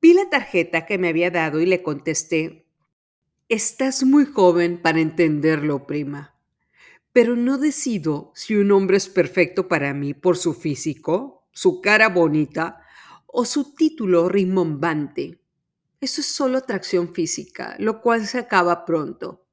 Vi 0.03 0.15
la 0.15 0.31
tarjeta 0.31 0.87
que 0.87 0.97
me 0.97 1.09
había 1.09 1.31
dado 1.31 1.61
y 1.61 1.67
le 1.67 1.83
contesté, 1.83 2.67
estás 3.51 4.03
muy 4.03 4.25
joven 4.25 4.81
para 4.81 5.01
entenderlo, 5.01 5.87
prima, 5.87 6.39
pero 7.13 7.37
no 7.37 7.59
decido 7.59 8.33
si 8.35 8.55
un 8.55 8.73
hombre 8.73 8.97
es 8.97 9.11
perfecto 9.11 9.69
para 9.69 9.93
mí 9.93 10.15
por 10.15 10.39
su 10.39 10.55
físico, 10.55 11.47
su 11.53 11.83
cara 11.83 12.09
bonita 12.09 12.81
o 13.27 13.45
su 13.45 13.75
título 13.75 14.31
rimbombante. 14.31 15.43
Eso 16.01 16.23
es 16.23 16.29
solo 16.29 16.57
atracción 16.57 17.13
física, 17.13 17.77
lo 17.79 18.01
cual 18.01 18.27
se 18.27 18.39
acaba 18.39 18.87
pronto. 18.87 19.47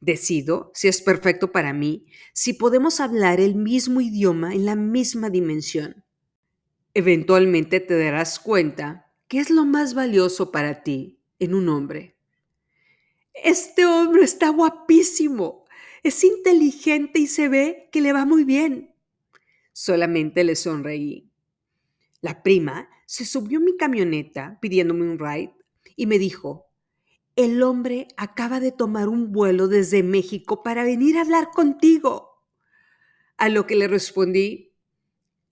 Decido 0.00 0.70
si 0.74 0.86
es 0.86 1.02
perfecto 1.02 1.50
para 1.50 1.72
mí, 1.72 2.06
si 2.32 2.52
podemos 2.52 3.00
hablar 3.00 3.40
el 3.40 3.56
mismo 3.56 4.00
idioma 4.00 4.54
en 4.54 4.64
la 4.64 4.76
misma 4.76 5.28
dimensión. 5.28 6.04
Eventualmente 6.94 7.80
te 7.80 7.98
darás 7.98 8.38
cuenta 8.38 9.05
que 9.28 9.40
es 9.40 9.50
lo 9.50 9.64
más 9.64 9.94
valioso 9.94 10.52
para 10.52 10.82
ti 10.82 11.20
en 11.38 11.54
un 11.54 11.68
hombre. 11.68 12.16
Este 13.34 13.84
hombre 13.84 14.22
está 14.22 14.48
guapísimo, 14.50 15.64
es 16.02 16.22
inteligente 16.24 17.18
y 17.18 17.26
se 17.26 17.48
ve 17.48 17.88
que 17.92 18.00
le 18.00 18.12
va 18.12 18.24
muy 18.24 18.44
bien. 18.44 18.94
Solamente 19.72 20.44
le 20.44 20.56
sonreí. 20.56 21.30
La 22.20 22.42
prima 22.42 22.88
se 23.04 23.26
subió 23.26 23.58
a 23.58 23.62
mi 23.62 23.76
camioneta 23.76 24.58
pidiéndome 24.60 25.02
un 25.02 25.18
ride 25.18 25.54
y 25.96 26.06
me 26.06 26.18
dijo, 26.18 26.66
el 27.34 27.62
hombre 27.62 28.08
acaba 28.16 28.60
de 28.60 28.72
tomar 28.72 29.08
un 29.08 29.32
vuelo 29.32 29.68
desde 29.68 30.02
México 30.02 30.62
para 30.62 30.84
venir 30.84 31.18
a 31.18 31.22
hablar 31.22 31.50
contigo. 31.50 32.42
A 33.36 33.50
lo 33.50 33.66
que 33.66 33.76
le 33.76 33.88
respondí, 33.88 34.72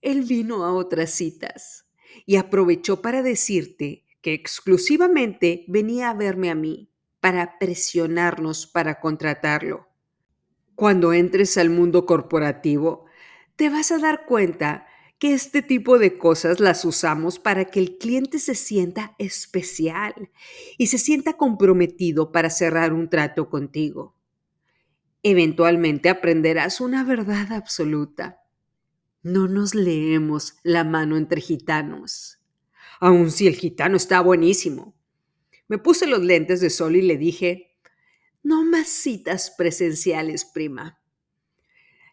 él 0.01 0.23
vino 0.23 0.63
a 0.65 0.73
otras 0.73 1.11
citas 1.11 1.84
y 2.25 2.37
aprovechó 2.37 3.01
para 3.01 3.21
decirte 3.21 4.05
que 4.21 4.33
exclusivamente 4.33 5.65
venía 5.67 6.09
a 6.09 6.13
verme 6.13 6.49
a 6.49 6.55
mí 6.55 6.89
para 7.19 7.57
presionarnos 7.59 8.67
para 8.67 8.99
contratarlo. 8.99 9.87
Cuando 10.75 11.13
entres 11.13 11.57
al 11.57 11.69
mundo 11.69 12.05
corporativo, 12.05 13.05
te 13.55 13.69
vas 13.69 13.91
a 13.91 13.99
dar 13.99 14.25
cuenta 14.25 14.87
que 15.19 15.33
este 15.33 15.61
tipo 15.61 15.97
de 15.97 16.17
cosas 16.17 16.59
las 16.59 16.83
usamos 16.83 17.39
para 17.39 17.65
que 17.65 17.79
el 17.79 17.97
cliente 17.97 18.39
se 18.39 18.55
sienta 18.55 19.15
especial 19.17 20.29
y 20.77 20.87
se 20.87 20.97
sienta 20.97 21.33
comprometido 21.33 22.31
para 22.31 22.49
cerrar 22.49 22.93
un 22.93 23.09
trato 23.09 23.49
contigo. 23.49 24.15
Eventualmente 25.23 26.09
aprenderás 26.09 26.81
una 26.81 27.03
verdad 27.03 27.53
absoluta. 27.53 28.41
No 29.25 29.47
nos 29.47 29.73
leemos 29.73 30.53
la 30.61 30.83
mano 30.83 31.17
entre 31.17 31.41
gitanos, 31.41 32.37
aun 32.99 33.31
si 33.31 33.47
el 33.47 33.55
gitano 33.55 33.97
está 33.97 34.21
buenísimo. 34.21 34.93
Me 35.67 35.79
puse 35.79 36.05
los 36.05 36.21
lentes 36.21 36.61
de 36.61 36.69
sol 36.69 36.95
y 36.95 37.01
le 37.01 37.17
dije, 37.17 37.75
no 38.43 38.63
más 38.63 38.87
citas 38.87 39.51
presenciales, 39.57 40.45
prima. 40.45 40.99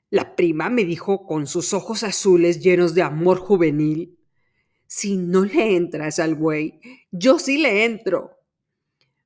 La 0.09 0.35
prima 0.35 0.71
me 0.71 0.87
dijo 0.87 1.27
con 1.27 1.47
sus 1.47 1.75
ojos 1.75 2.03
azules 2.03 2.63
llenos 2.63 2.95
de 2.95 3.03
amor 3.03 3.41
juvenil, 3.41 4.19
si 4.87 5.19
no 5.19 5.45
le 5.45 5.77
entras 5.77 6.19
al 6.19 6.35
güey, 6.35 6.81
yo 7.11 7.39
sí 7.39 7.59
le 7.59 7.85
entro. 7.85 8.39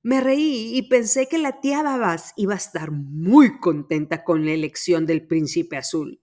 Me 0.02 0.20
reí 0.20 0.76
y 0.76 0.82
pensé 0.88 1.28
que 1.28 1.38
la 1.38 1.60
tía 1.60 1.84
Babas 1.84 2.32
iba 2.36 2.54
a 2.54 2.58
estar 2.58 2.90
muy 2.90 3.60
contenta 3.60 4.24
con 4.24 4.44
la 4.44 4.50
elección 4.50 5.06
del 5.06 5.24
príncipe 5.24 5.76
azul. 5.76 6.20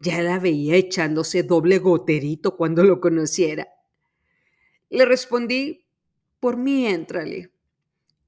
Ya 0.00 0.22
la 0.22 0.38
veía 0.38 0.76
echándose 0.76 1.42
doble 1.42 1.78
goterito 1.78 2.56
cuando 2.56 2.82
lo 2.84 3.00
conociera. 3.00 3.68
Le 4.88 5.04
respondí, 5.04 5.84
por 6.40 6.56
mí 6.56 6.86
éntrale. 6.86 7.52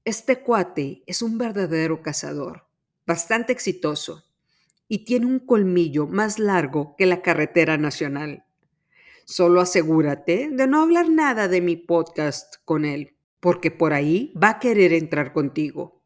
Este 0.05 0.41
cuate 0.41 1.01
es 1.07 1.23
un 1.23 1.39
verdadero 1.39 2.03
cazador, 2.03 2.67
bastante 3.07 3.53
exitoso 3.53 4.23
y 4.87 5.05
tiene 5.05 5.25
un 5.25 5.39
colmillo 5.39 6.05
más 6.05 6.37
largo 6.37 6.95
que 6.95 7.07
la 7.07 7.23
carretera 7.23 7.77
nacional. 7.77 8.45
Solo 9.25 9.59
asegúrate 9.59 10.49
de 10.51 10.67
no 10.67 10.79
hablar 10.79 11.09
nada 11.09 11.47
de 11.47 11.61
mi 11.61 11.75
podcast 11.75 12.57
con 12.65 12.85
él, 12.85 13.15
porque 13.39 13.71
por 13.71 13.93
ahí 13.93 14.31
va 14.41 14.49
a 14.49 14.59
querer 14.59 14.93
entrar 14.93 15.33
contigo. 15.33 16.03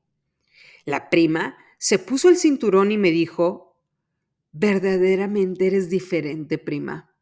La 0.85 1.09
prima 1.09 1.57
se 1.77 1.99
puso 1.99 2.29
el 2.29 2.37
cinturón 2.37 2.93
y 2.93 2.97
me 2.97 3.11
dijo, 3.11 3.66
verdaderamente 4.59 5.67
eres 5.67 5.89
diferente, 5.89 6.57
prima. 6.57 7.13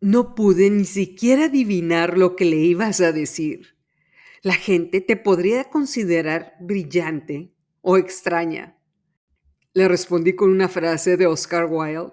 No 0.00 0.34
pude 0.34 0.70
ni 0.70 0.84
siquiera 0.84 1.44
adivinar 1.44 2.18
lo 2.18 2.34
que 2.34 2.44
le 2.44 2.56
ibas 2.56 3.00
a 3.00 3.12
decir. 3.12 3.76
La 4.42 4.54
gente 4.54 5.00
te 5.00 5.16
podría 5.16 5.70
considerar 5.70 6.54
brillante 6.60 7.54
o 7.80 7.96
extraña, 7.96 8.78
le 9.74 9.88
respondí 9.88 10.34
con 10.34 10.50
una 10.50 10.68
frase 10.68 11.16
de 11.16 11.26
Oscar 11.26 11.66
Wilde. 11.70 12.12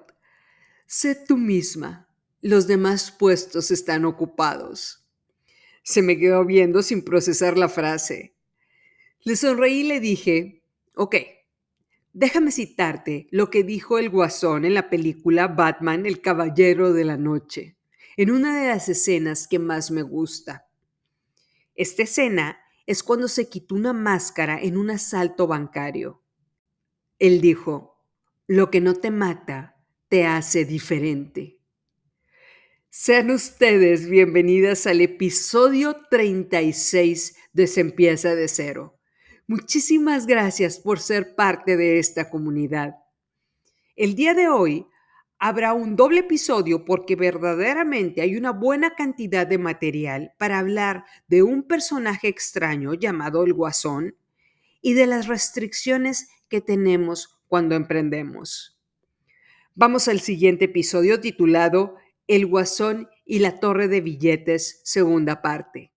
Sé 0.88 1.16
tú 1.16 1.36
misma, 1.36 2.08
los 2.42 2.68
demás 2.68 3.12
puestos 3.12 3.70
están 3.70 4.06
ocupados. 4.06 5.06
Se 5.84 6.02
me 6.02 6.18
quedó 6.18 6.46
viendo 6.46 6.82
sin 6.84 7.04
procesar 7.04 7.58
la 7.58 7.68
frase. 7.68 8.38
Le 9.24 9.36
sonreí 9.36 9.82
y 9.82 9.84
le 9.84 10.00
dije, 10.00 10.64
ok, 10.96 11.16
déjame 12.14 12.52
citarte 12.52 13.28
lo 13.32 13.50
que 13.50 13.64
dijo 13.64 13.98
el 13.98 14.10
guasón 14.10 14.66
en 14.66 14.74
la 14.74 14.90
película 14.90 15.48
Batman, 15.48 16.06
el 16.06 16.22
Caballero 16.22 16.94
de 16.94 17.06
la 17.06 17.18
Noche, 17.18 17.78
en 18.18 18.32
una 18.32 18.60
de 18.60 18.68
las 18.68 18.90
escenas 18.90 19.48
que 19.48 19.60
más 19.60 19.92
me 19.92 20.02
gusta. 20.02 20.68
Esta 21.76 22.04
escena 22.04 22.60
es 22.86 23.04
cuando 23.04 23.28
se 23.28 23.50
quitó 23.50 23.76
una 23.76 23.94
máscara 23.94 24.60
en 24.62 24.78
un 24.78 24.90
asalto 24.90 25.48
bancario. 25.48 26.24
Él 27.20 27.40
dijo, 27.40 28.04
lo 28.48 28.72
que 28.72 28.82
no 28.82 28.96
te 28.96 29.12
mata 29.12 29.78
te 30.08 30.26
hace 30.26 30.66
diferente. 30.66 31.60
Sean 32.90 33.30
ustedes 33.30 34.10
bienvenidas 34.10 34.88
al 34.88 35.02
episodio 35.02 35.96
36 36.10 37.36
de 37.54 37.68
Se 37.68 37.82
empieza 37.82 38.34
de 38.34 38.48
cero. 38.48 38.99
Muchísimas 39.50 40.28
gracias 40.28 40.78
por 40.78 41.00
ser 41.00 41.34
parte 41.34 41.76
de 41.76 41.98
esta 41.98 42.30
comunidad. 42.30 42.98
El 43.96 44.14
día 44.14 44.36
de 44.36 44.48
hoy 44.48 44.86
habrá 45.40 45.74
un 45.74 45.96
doble 45.96 46.20
episodio 46.20 46.86
porque 46.86 47.16
verdaderamente 47.16 48.22
hay 48.22 48.38
una 48.38 48.52
buena 48.52 48.94
cantidad 48.94 49.48
de 49.48 49.58
material 49.58 50.34
para 50.38 50.60
hablar 50.60 51.04
de 51.28 51.42
un 51.42 51.64
personaje 51.64 52.28
extraño 52.28 52.94
llamado 52.94 53.44
el 53.44 53.56
Guasón 53.56 54.16
y 54.84 54.94
de 54.94 55.08
las 55.08 55.26
restricciones 55.26 56.30
que 56.48 56.62
tenemos 56.62 57.42
cuando 57.48 57.74
emprendemos. 57.74 58.80
Vamos 59.74 60.08
al 60.10 60.20
siguiente 60.20 60.66
episodio 60.66 61.22
titulado 61.22 61.96
El 62.28 62.46
Guasón 62.46 63.10
y 63.26 63.40
la 63.40 63.60
Torre 63.60 63.88
de 63.88 64.02
Billetes, 64.02 64.82
segunda 64.84 65.42
parte. 65.42 65.88